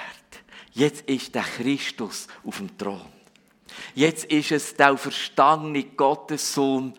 Jetzt 0.73 1.09
ist 1.09 1.35
der 1.35 1.43
Christus 1.43 2.29
auf 2.45 2.59
dem 2.59 2.77
Thron. 2.79 3.13
Jetzt 3.95 4.25
ist 4.27 4.53
es 4.53 4.75
der 4.75 4.97
verstandene 4.97 5.85
Gottessohn, 5.85 6.95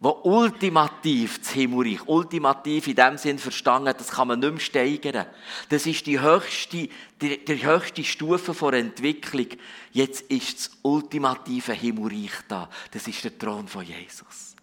der 0.00 0.24
ultimativ 0.24 1.40
das 1.40 1.50
Himmelreich, 1.50 2.06
ultimativ 2.06 2.86
in 2.86 2.94
dem 2.94 3.18
Sinn 3.18 3.38
verstanden 3.38 3.94
das 3.98 4.10
kann 4.10 4.28
man 4.28 4.38
nicht 4.38 4.50
mehr 4.50 4.60
steigern. 4.60 5.26
Das 5.70 5.86
ist 5.86 6.06
die 6.06 6.20
höchste, 6.20 6.88
die, 7.20 7.44
die 7.44 7.66
höchste 7.66 8.04
Stufe 8.04 8.54
der 8.70 8.80
Entwicklung. 8.80 9.48
Jetzt 9.90 10.22
ist 10.30 10.58
das 10.58 10.70
ultimative 10.82 11.72
Himmelreich 11.72 12.30
da. 12.46 12.70
Das 12.92 13.08
ist 13.08 13.24
der 13.24 13.36
Thron 13.36 13.66
von 13.66 13.84
Jesus. 13.84 14.54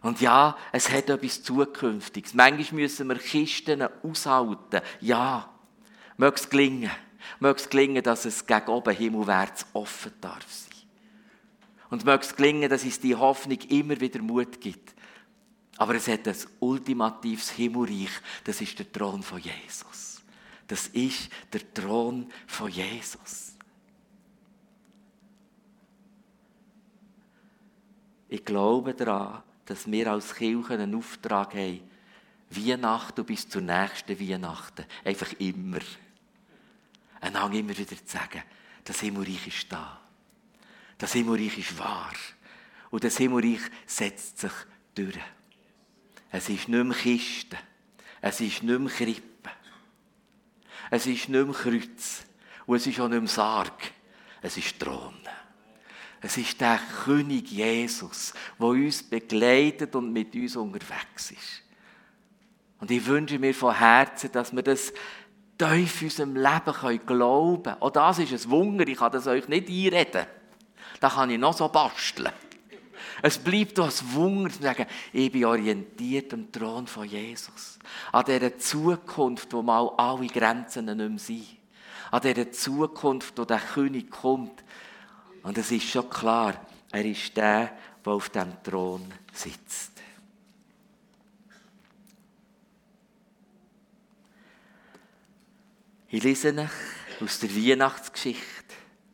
Und 0.00 0.20
ja, 0.22 0.56
es 0.72 0.90
hat 0.90 1.10
etwas 1.10 1.42
Zukünftiges. 1.42 2.32
Manchmal 2.32 2.80
müssen 2.80 3.08
wir 3.08 3.16
Kisten 3.16 3.86
aushalten. 4.02 4.80
Ja, 5.00 5.50
möge 6.16 6.36
es 6.36 6.48
gelingen. 6.48 6.90
Möge 7.40 7.60
es 7.60 7.68
gelingen, 7.68 8.02
dass 8.02 8.24
es 8.24 8.46
gegen 8.46 8.68
oben 8.68 8.94
himmelwärts 8.94 9.66
offen 9.74 10.12
darf 10.20 10.46
sein. 10.48 10.77
Und 11.90 12.04
möge 12.04 12.24
es 12.24 12.36
gelingen, 12.36 12.68
dass 12.68 12.84
es 12.84 13.00
die 13.00 13.14
Hoffnung 13.14 13.58
immer 13.68 13.98
wieder 14.00 14.20
Mut 14.20 14.60
gibt. 14.60 14.94
Aber 15.78 15.94
es 15.94 16.08
hat 16.08 16.26
ein 16.26 16.36
ultimatives 16.60 17.50
Himmelreich. 17.50 18.10
Das 18.44 18.60
ist 18.60 18.78
der 18.78 18.90
Thron 18.90 19.22
von 19.22 19.38
Jesus. 19.38 20.22
Das 20.66 20.88
ist 20.88 21.30
der 21.52 21.72
Thron 21.72 22.30
von 22.46 22.68
Jesus. 22.68 23.54
Ich 28.28 28.44
glaube 28.44 28.92
daran, 28.92 29.42
dass 29.64 29.90
wir 29.90 30.12
als 30.12 30.34
Kirche 30.34 30.74
einen 30.74 30.94
Auftrag 30.94 31.54
haben, 31.54 31.80
Weihnachten 32.50 33.24
bis 33.24 33.48
zur 33.48 33.62
nächsten 33.62 34.18
Weihnachten. 34.20 34.84
Einfach 35.04 35.32
immer. 35.38 35.78
Einander 37.20 37.58
immer 37.58 37.76
wieder 37.76 37.96
zu 37.96 38.06
sagen, 38.06 38.42
das 38.84 39.00
Himmelreich 39.00 39.46
ist 39.46 39.72
da. 39.72 40.00
Das 40.98 41.12
Himmelreich 41.12 41.56
ist 41.56 41.78
wahr. 41.78 42.12
Und 42.90 43.04
das 43.04 43.16
Himmelreich 43.16 43.60
setzt 43.86 44.38
sich 44.38 44.52
durch. 44.94 45.18
Es 46.30 46.48
ist 46.48 46.68
nicht 46.68 46.84
mehr 46.84 46.96
Kiste. 46.96 47.56
Es 48.20 48.40
ist 48.40 48.62
nicht 48.64 48.78
mehr 48.80 48.90
Krippe. 48.90 49.50
Es 50.90 51.06
ist 51.06 51.28
nicht 51.28 51.46
mehr 51.46 51.54
Kreuz. 51.54 52.24
Und 52.66 52.76
es 52.76 52.86
ist 52.86 53.00
auch 53.00 53.08
nicht 53.08 53.20
mehr 53.20 53.28
Sarg. 53.28 53.92
Es 54.42 54.56
ist 54.56 54.78
Thron. 54.78 55.14
Es 56.20 56.36
ist 56.36 56.60
der 56.60 56.80
König 57.04 57.48
Jesus, 57.50 58.34
der 58.58 58.66
uns 58.66 59.04
begleitet 59.04 59.94
und 59.94 60.12
mit 60.12 60.34
uns 60.34 60.56
unterwegs 60.56 61.30
ist. 61.30 61.62
Und 62.80 62.90
ich 62.90 63.06
wünsche 63.06 63.38
mir 63.38 63.54
von 63.54 63.76
Herzen, 63.76 64.32
dass 64.32 64.54
wir 64.54 64.62
das 64.62 64.92
tief 65.56 66.02
in 66.02 66.08
unserem 66.08 66.36
Leben 66.36 67.06
glauben 67.06 67.62
können. 67.62 67.82
Auch 67.82 67.90
das 67.90 68.18
ist 68.18 68.32
ein 68.32 68.50
Wunder, 68.50 68.86
ich 68.86 68.98
kann 68.98 69.12
das 69.12 69.28
euch 69.28 69.46
nicht 69.46 69.68
einreden 69.68 70.26
da 71.00 71.08
kann 71.08 71.30
ich 71.30 71.38
noch 71.38 71.56
so 71.56 71.68
basteln. 71.68 72.32
Es 73.22 73.38
bleibt 73.38 73.78
doch 73.78 73.86
ein 73.86 74.14
Wunder 74.14 74.50
zu 74.50 74.62
sagen, 74.62 74.86
ich 75.12 75.32
bin 75.32 75.44
orientiert 75.44 76.32
am 76.34 76.50
Thron 76.52 76.86
von 76.86 77.08
Jesus. 77.08 77.78
An 78.12 78.24
dieser 78.24 78.58
Zukunft, 78.58 79.52
wo 79.52 79.62
mal 79.62 79.92
alle 79.96 80.26
Grenzen 80.28 80.84
nicht 80.84 80.96
mehr 80.96 81.18
sind. 81.18 81.46
An 82.10 82.20
dieser 82.20 82.50
Zukunft, 82.52 83.36
wo 83.38 83.44
der 83.44 83.58
König 83.58 84.10
kommt. 84.10 84.62
Und 85.42 85.58
es 85.58 85.70
ist 85.70 85.88
schon 85.88 86.08
klar, 86.08 86.54
er 86.90 87.04
ist 87.04 87.36
der, 87.36 87.76
der 88.04 88.12
auf 88.12 88.28
dem 88.30 88.52
Thron 88.62 89.12
sitzt. 89.32 89.92
Ich 96.10 96.22
lese 96.22 96.54
euch 96.54 97.22
aus 97.22 97.40
der 97.40 97.54
Weihnachtsgeschichte. 97.54 98.57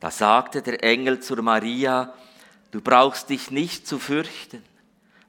Da 0.04 0.10
sagte 0.10 0.60
der 0.60 0.84
Engel 0.84 1.20
zur 1.20 1.40
Maria, 1.40 2.12
du 2.72 2.82
brauchst 2.82 3.30
dich 3.30 3.50
nicht 3.50 3.86
zu 3.88 3.98
fürchten. 3.98 4.62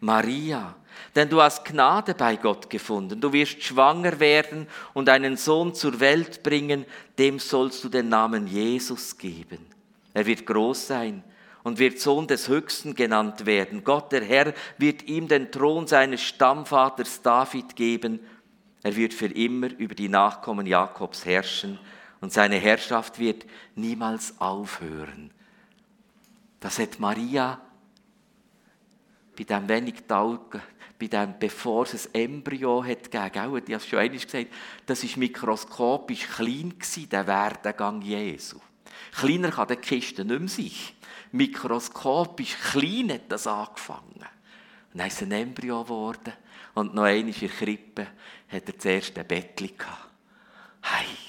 Maria, 0.01 0.75
denn 1.15 1.29
du 1.29 1.41
hast 1.41 1.63
Gnade 1.63 2.13
bei 2.13 2.35
Gott 2.35 2.69
gefunden. 2.69 3.21
Du 3.21 3.31
wirst 3.31 3.63
schwanger 3.63 4.19
werden 4.19 4.67
und 4.93 5.07
einen 5.07 5.37
Sohn 5.37 5.73
zur 5.73 6.01
Welt 6.01 6.43
bringen, 6.43 6.85
dem 7.17 7.39
sollst 7.39 7.85
du 7.85 7.87
den 7.87 8.09
Namen 8.09 8.47
Jesus 8.47 9.17
geben. 9.17 9.65
Er 10.13 10.25
wird 10.25 10.45
groß 10.45 10.87
sein 10.87 11.23
und 11.63 11.79
wird 11.79 12.01
Sohn 12.01 12.27
des 12.27 12.49
Höchsten 12.49 12.95
genannt 12.95 13.45
werden. 13.45 13.81
Gott, 13.85 14.11
der 14.11 14.25
Herr, 14.25 14.53
wird 14.77 15.03
ihm 15.03 15.29
den 15.29 15.53
Thron 15.53 15.87
seines 15.87 16.21
Stammvaters 16.21 17.21
David 17.21 17.77
geben. 17.77 18.19
Er 18.83 18.93
wird 18.97 19.13
für 19.13 19.27
immer 19.27 19.69
über 19.77 19.95
die 19.95 20.09
Nachkommen 20.09 20.67
Jakobs 20.67 21.23
herrschen 21.23 21.79
und 22.25 22.33
seine 22.33 22.55
Herrschaft 22.55 23.19
wird 23.19 23.45
niemals 23.75 24.33
aufhören. 24.41 25.29
Das 26.59 26.79
hat 26.79 26.99
Maria 26.99 27.61
bei 29.37 29.43
dem 29.43 29.69
wenig 29.69 30.07
Taugen, 30.07 30.59
bei 30.97 31.05
dem, 31.05 31.37
bevor 31.37 31.83
es 31.83 32.07
ein 32.07 32.15
Embryo 32.15 32.83
hat 32.83 33.11
gegeben, 33.11 33.63
die 33.63 33.75
hat 33.75 33.83
schon 33.83 33.99
einmal 33.99 34.17
gesagt, 34.17 34.47
das 34.87 35.03
war 35.03 35.19
mikroskopisch 35.19 36.27
klein 36.29 36.69
gewesen, 36.69 37.09
der 37.09 37.27
Werdegang 37.27 38.01
Jesu. 38.01 38.59
Kleiner 39.11 39.51
kann 39.51 39.67
der 39.67 39.77
Kiste 39.77 40.25
nicht 40.25 40.39
mehr 40.39 40.49
sein. 40.49 40.71
Mikroskopisch 41.31 42.57
klein 42.71 43.11
hat 43.11 43.29
das 43.31 43.45
angefangen. 43.45 44.25
Dann 44.95 45.05
ist 45.07 45.21
ein 45.21 45.31
Embryo 45.31 45.83
geworden. 45.83 46.33
Und 46.73 46.95
noch 46.95 47.03
einmal 47.03 47.31
in 47.35 47.39
der 47.39 47.49
Krippe 47.49 48.07
hat 48.47 48.65
er 48.65 48.73
das 48.73 48.85
erste 48.85 49.23
Bettchen 49.23 49.77
gehabt. 49.77 50.09
Hey, 50.81 51.24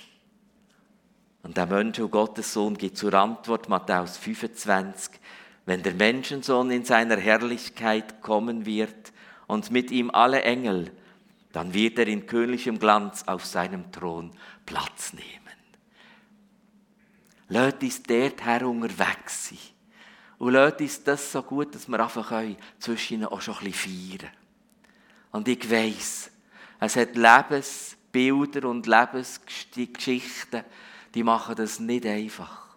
und 1.47 1.57
der 1.57 1.67
Mensch 1.67 2.01
und 2.01 2.11
Gottes 2.11 2.53
Sohn 2.53 2.77
gibt 2.77 2.99
zur 2.99 3.15
Antwort 3.15 3.69
Matthäus 3.69 4.17
25, 4.17 5.13
wenn 5.65 5.81
der 5.81 5.95
Menschensohn 5.95 6.73
in 6.73 6.85
seiner 6.85 7.19
Herrlichkeit 7.19 8.21
kommen 8.21 8.67
wird 8.67 9.13
und 9.47 9.71
mit 9.71 9.93
ihm 9.93 10.11
alle 10.11 10.43
Engel, 10.43 10.91
dann 11.53 11.73
wird 11.73 12.01
er 12.01 12.09
in 12.09 12.27
königlichem 12.27 12.81
Glanz 12.81 13.23
auf 13.29 13.47
seinem 13.47 13.93
Thron 13.93 14.33
Platz 14.67 15.13
nehmen. 15.13 15.25
Lasst 17.49 17.81
uns 17.81 18.03
dort 18.03 18.45
her 18.45 18.67
unterwegs 18.67 19.51
sein. 19.51 19.59
Und 20.39 20.55
lasst 20.55 20.81
uns 20.81 21.05
das 21.05 21.31
so 21.31 21.45
gut, 21.45 21.77
dass 21.77 21.87
wir 21.87 22.01
einfach 22.01 22.29
können, 22.29 22.57
zwischen 22.81 23.15
ihnen 23.15 23.27
auch 23.27 23.41
schon 23.41 23.55
ein 23.59 23.67
bisschen 23.67 24.19
feiern. 24.19 24.33
Und 25.31 25.47
ich 25.47 25.71
weiss, 25.71 26.29
es 26.81 26.97
hat 26.97 27.15
Lebensbilder 27.15 28.69
und 28.69 28.89
Lebensgeschichten, 28.89 30.65
die 31.17 31.25
machen 31.25 31.57
das 31.57 31.81
nicht 31.81 32.05
einfach. 32.05 32.77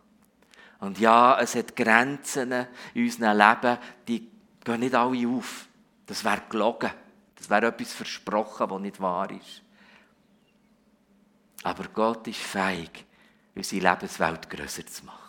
Und 0.79 0.97
ja, 0.97 1.37
es 1.41 1.55
hat 1.55 1.75
Grenzen 1.75 2.65
in 2.93 3.03
unserem 3.03 3.37
Leben, 3.37 3.77
die 4.07 4.31
gehen 4.63 4.79
nicht 4.79 4.95
alle 4.95 5.27
auf. 5.27 5.67
Das 6.05 6.23
wäre 6.23 6.43
gelogen. 6.49 6.89
Das 7.35 7.49
wäre 7.49 7.67
etwas 7.67 7.91
versprochen, 7.91 8.69
was 8.69 8.81
nicht 8.81 9.01
wahr 9.01 9.29
ist. 9.29 9.61
Aber 11.63 11.83
Gott 11.89 12.27
ist 12.27 12.39
fähig, 12.39 13.05
unsere 13.55 13.89
Lebenswelt 13.89 14.49
grösser 14.49 14.85
zu 14.85 15.05
machen. 15.05 15.19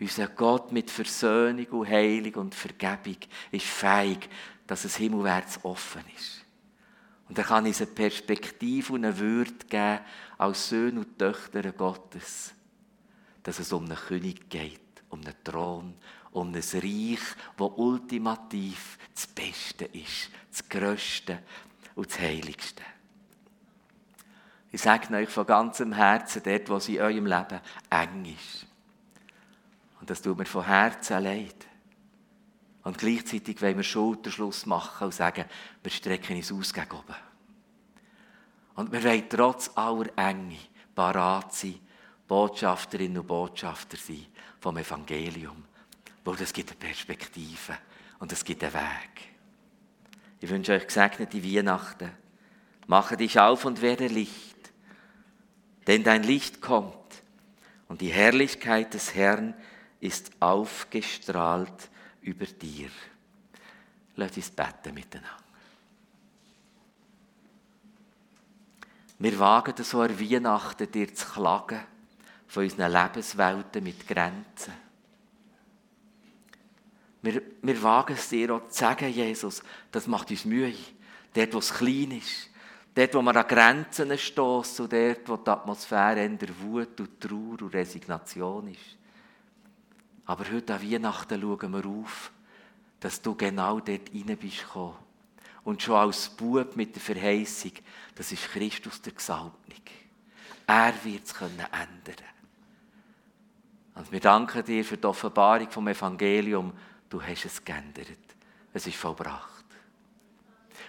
Unser 0.00 0.26
Gott 0.26 0.72
mit 0.72 0.90
Versöhnung 0.90 1.66
und 1.66 1.88
Heilung 1.88 2.34
und 2.34 2.54
Vergebung 2.54 3.18
ist 3.52 3.66
fähig, 3.66 4.28
dass 4.66 4.84
es 4.84 4.96
himmelwärts 4.96 5.60
offen 5.62 6.02
ist. 6.16 6.35
Und 7.28 7.38
er 7.38 7.44
kann 7.44 7.66
uns 7.66 7.80
eine 7.80 7.90
Perspektive 7.90 8.92
und 8.92 9.04
eine 9.04 9.18
Würde 9.18 9.66
geben 9.68 10.00
als 10.38 10.68
Söhne 10.68 11.00
und 11.00 11.18
Töchter 11.18 11.72
Gottes, 11.72 12.54
dass 13.42 13.58
es 13.58 13.72
um 13.72 13.84
einen 13.84 13.96
König 13.96 14.48
geht, 14.48 14.80
um 15.10 15.20
einen 15.20 15.34
Thron, 15.42 15.94
um 16.32 16.48
ein 16.48 16.54
Reich, 16.54 17.20
das 17.56 17.70
ultimativ 17.76 18.98
das 19.14 19.26
Beste 19.26 19.86
ist, 19.86 20.30
das 20.50 20.68
Größte 20.68 21.42
und 21.94 22.10
das 22.10 22.20
Heiligste. 22.20 22.82
Ich 24.70 24.82
sage 24.82 25.14
euch 25.14 25.30
von 25.30 25.46
ganzem 25.46 25.92
Herzen, 25.94 26.42
dort, 26.44 26.68
wo 26.68 26.76
es 26.76 26.88
in 26.88 27.00
eurem 27.00 27.26
Leben 27.26 27.60
eng 27.88 28.26
ist. 28.26 28.66
Und 30.00 30.10
das 30.10 30.20
tut 30.20 30.36
mir 30.36 30.44
von 30.44 30.66
Herzen 30.66 31.22
leid. 31.22 31.66
Und 32.86 32.98
gleichzeitig 32.98 33.60
wollen 33.60 33.78
wir 33.78 33.82
Schulterschluss 33.82 34.64
machen 34.64 35.06
und 35.06 35.12
sagen, 35.12 35.46
wir 35.82 35.90
strecken 35.90 36.36
uns 36.36 36.52
aus 36.52 36.72
gegen 36.72 36.92
oben. 36.92 37.16
Und 38.76 38.92
wir 38.92 39.02
wollen 39.02 39.28
trotz 39.28 39.72
aller 39.74 40.06
Enge 40.16 40.56
parat 40.94 41.52
sein, 41.52 41.80
Botschafterinnen 42.28 43.18
und 43.18 43.26
Botschafter 43.26 43.96
sein 43.96 44.24
vom 44.60 44.76
Evangelium. 44.76 45.64
Weil 46.22 46.36
das 46.36 46.52
gibt 46.52 46.70
eine 46.70 46.78
Perspektive 46.78 47.76
und 48.20 48.30
es 48.30 48.44
gibt 48.44 48.62
einen 48.62 48.74
Weg. 48.74 49.34
Ich 50.40 50.48
wünsche 50.48 50.70
euch 50.70 50.86
gesegnete 50.86 51.42
Weihnachten. 51.42 52.12
Mache 52.86 53.16
dich 53.16 53.40
auf 53.40 53.64
und 53.64 53.82
werde 53.82 54.06
Licht, 54.06 54.70
denn 55.88 56.04
dein 56.04 56.22
Licht 56.22 56.60
kommt 56.60 56.94
und 57.88 58.00
die 58.00 58.12
Herrlichkeit 58.12 58.94
des 58.94 59.12
Herrn 59.16 59.54
ist 59.98 60.30
aufgestrahlt 60.38 61.90
über 62.26 62.46
dir. 62.46 62.90
Lass 64.16 64.36
uns 64.36 64.50
beten 64.50 64.94
miteinander. 64.94 65.46
Wir 69.18 69.38
wagen 69.38 69.82
so 69.82 70.02
an 70.02 70.20
Weihnachten 70.20 70.90
dir 70.90 71.14
zu 71.14 71.26
klagen 71.26 71.80
von 72.46 72.64
unseren 72.64 72.92
Lebenswelten 72.92 73.82
mit 73.82 74.06
Grenzen. 74.06 74.74
Wir, 77.22 77.42
wir 77.62 77.82
wagen 77.82 78.14
es 78.14 78.28
dir 78.28 78.54
auch 78.54 78.68
zu 78.68 78.78
sagen, 78.78 79.08
Jesus, 79.08 79.62
das 79.90 80.06
macht 80.06 80.30
uns 80.30 80.44
Mühe. 80.44 80.74
Dort, 81.32 81.54
wo 81.54 81.58
es 81.58 81.72
klein 81.72 82.12
ist, 82.12 82.50
dort, 82.94 83.14
wo 83.14 83.22
wir 83.22 83.36
an 83.36 83.48
Grenzen 83.48 84.16
stoßen 84.16 84.84
und 84.84 84.92
dort, 84.92 85.28
wo 85.28 85.36
die 85.36 85.50
Atmosphäre 85.50 86.24
in 86.24 86.38
der 86.38 86.58
Wut 86.60 87.00
und 87.00 87.20
Trauer 87.20 87.62
und 87.62 87.74
Resignation 87.74 88.68
ist. 88.68 88.96
Aber 90.26 90.44
heute 90.50 90.74
an 90.74 90.82
Weihnachten 90.82 91.40
schauen 91.40 91.72
wir 91.72 91.86
auf, 91.86 92.32
dass 93.00 93.22
du 93.22 93.34
genau 93.34 93.80
dort 93.80 94.12
rein 94.12 94.36
bist 94.36 94.60
gekommen. 94.60 94.96
Und 95.64 95.82
schon 95.82 95.96
als 95.96 96.28
Bub 96.28 96.76
mit 96.76 96.94
der 96.94 97.02
Verheißung, 97.02 97.72
das 98.14 98.32
ist 98.32 98.48
Christus 98.50 99.00
der 99.02 99.12
Gesalbung. 99.12 99.52
Er 100.66 100.92
wird 101.04 101.24
es 101.24 101.32
ändern 101.40 102.26
Und 103.94 104.10
wir 104.10 104.20
danken 104.20 104.64
dir 104.64 104.84
für 104.84 104.96
die 104.96 105.06
Offenbarung 105.06 105.70
vom 105.70 105.86
Evangelium. 105.88 106.72
Du 107.08 107.22
hast 107.22 107.44
es 107.44 107.64
geändert. 107.64 108.18
Es 108.72 108.86
ist 108.86 108.96
vollbracht. 108.96 109.64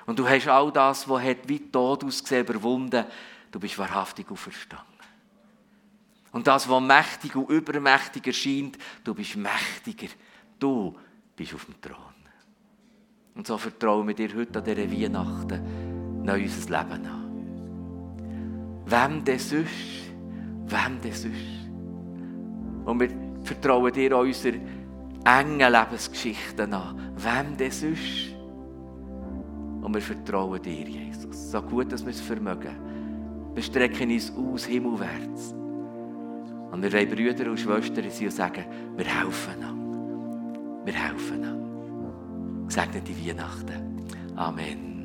Und 0.07 0.17
du 0.17 0.27
hast 0.27 0.47
all 0.47 0.71
das, 0.71 1.07
was 1.07 1.21
hat 1.21 1.47
wie 1.47 1.59
Tod 1.59 2.03
ausgesehen, 2.03 2.45
überwunden. 2.45 3.05
Du 3.51 3.59
bist 3.59 3.77
wahrhaftig 3.77 4.29
auferstanden. 4.31 4.96
Und 6.37 6.45
das, 6.45 6.69
was 6.69 6.83
mächtig 6.83 7.35
und 7.35 7.49
übermächtig 7.49 8.27
erscheint, 8.27 8.77
du 9.03 9.15
bist 9.15 9.35
mächtiger. 9.37 10.13
Du 10.59 10.95
bist 11.35 11.55
auf 11.55 11.65
dem 11.65 11.81
Thron. 11.81 11.95
Und 13.33 13.47
so 13.47 13.57
vertrauen 13.57 14.07
wir 14.07 14.13
dir 14.13 14.35
heute 14.35 14.59
an 14.59 14.65
dieser 14.65 14.91
Weihnachten 14.91 16.23
neu 16.23 16.43
unser 16.43 16.77
Leben 16.77 17.07
an. 17.07 18.83
Wem 18.85 19.23
denn 19.23 19.39
sonst? 19.39 20.11
Wem 20.67 21.01
denn 21.01 21.13
sonst? 21.13 22.85
Und 22.85 22.99
wir 22.99 23.09
vertrauen 23.43 23.91
dir 23.91 24.15
an 24.15 24.27
unsere 24.27 24.59
engen 25.25 25.71
Lebensgeschichten 25.71 26.71
an. 26.71 27.13
Wem 27.15 27.57
denn 27.57 27.71
sonst? 27.71 28.35
Und 29.81 29.91
wir 29.91 30.01
vertrauen 30.03 30.61
dir, 30.61 30.87
Jesus. 30.87 31.49
So 31.49 31.63
gut, 31.63 31.91
dass 31.91 32.05
wir 32.05 32.11
es 32.11 32.21
vermögen. 32.21 32.75
Wir 33.55 33.63
strecken 33.63 34.11
uns 34.11 34.31
aus, 34.37 34.65
himmelwärts. 34.65 35.56
Und 36.71 36.83
wir 36.83 36.91
wollen 36.91 37.09
Brüder 37.09 37.49
und 37.49 37.59
Schwestern 37.59 38.09
sein 38.09 38.25
und 38.25 38.31
sagen, 38.31 38.65
wir 38.95 39.05
helfen 39.05 39.63
an. 39.63 40.85
Wir 40.85 40.93
helfen 40.93 41.43
an. 41.43 42.65
Gesegnete 42.67 43.13
Weihnachten. 43.25 44.05
Amen. 44.35 44.96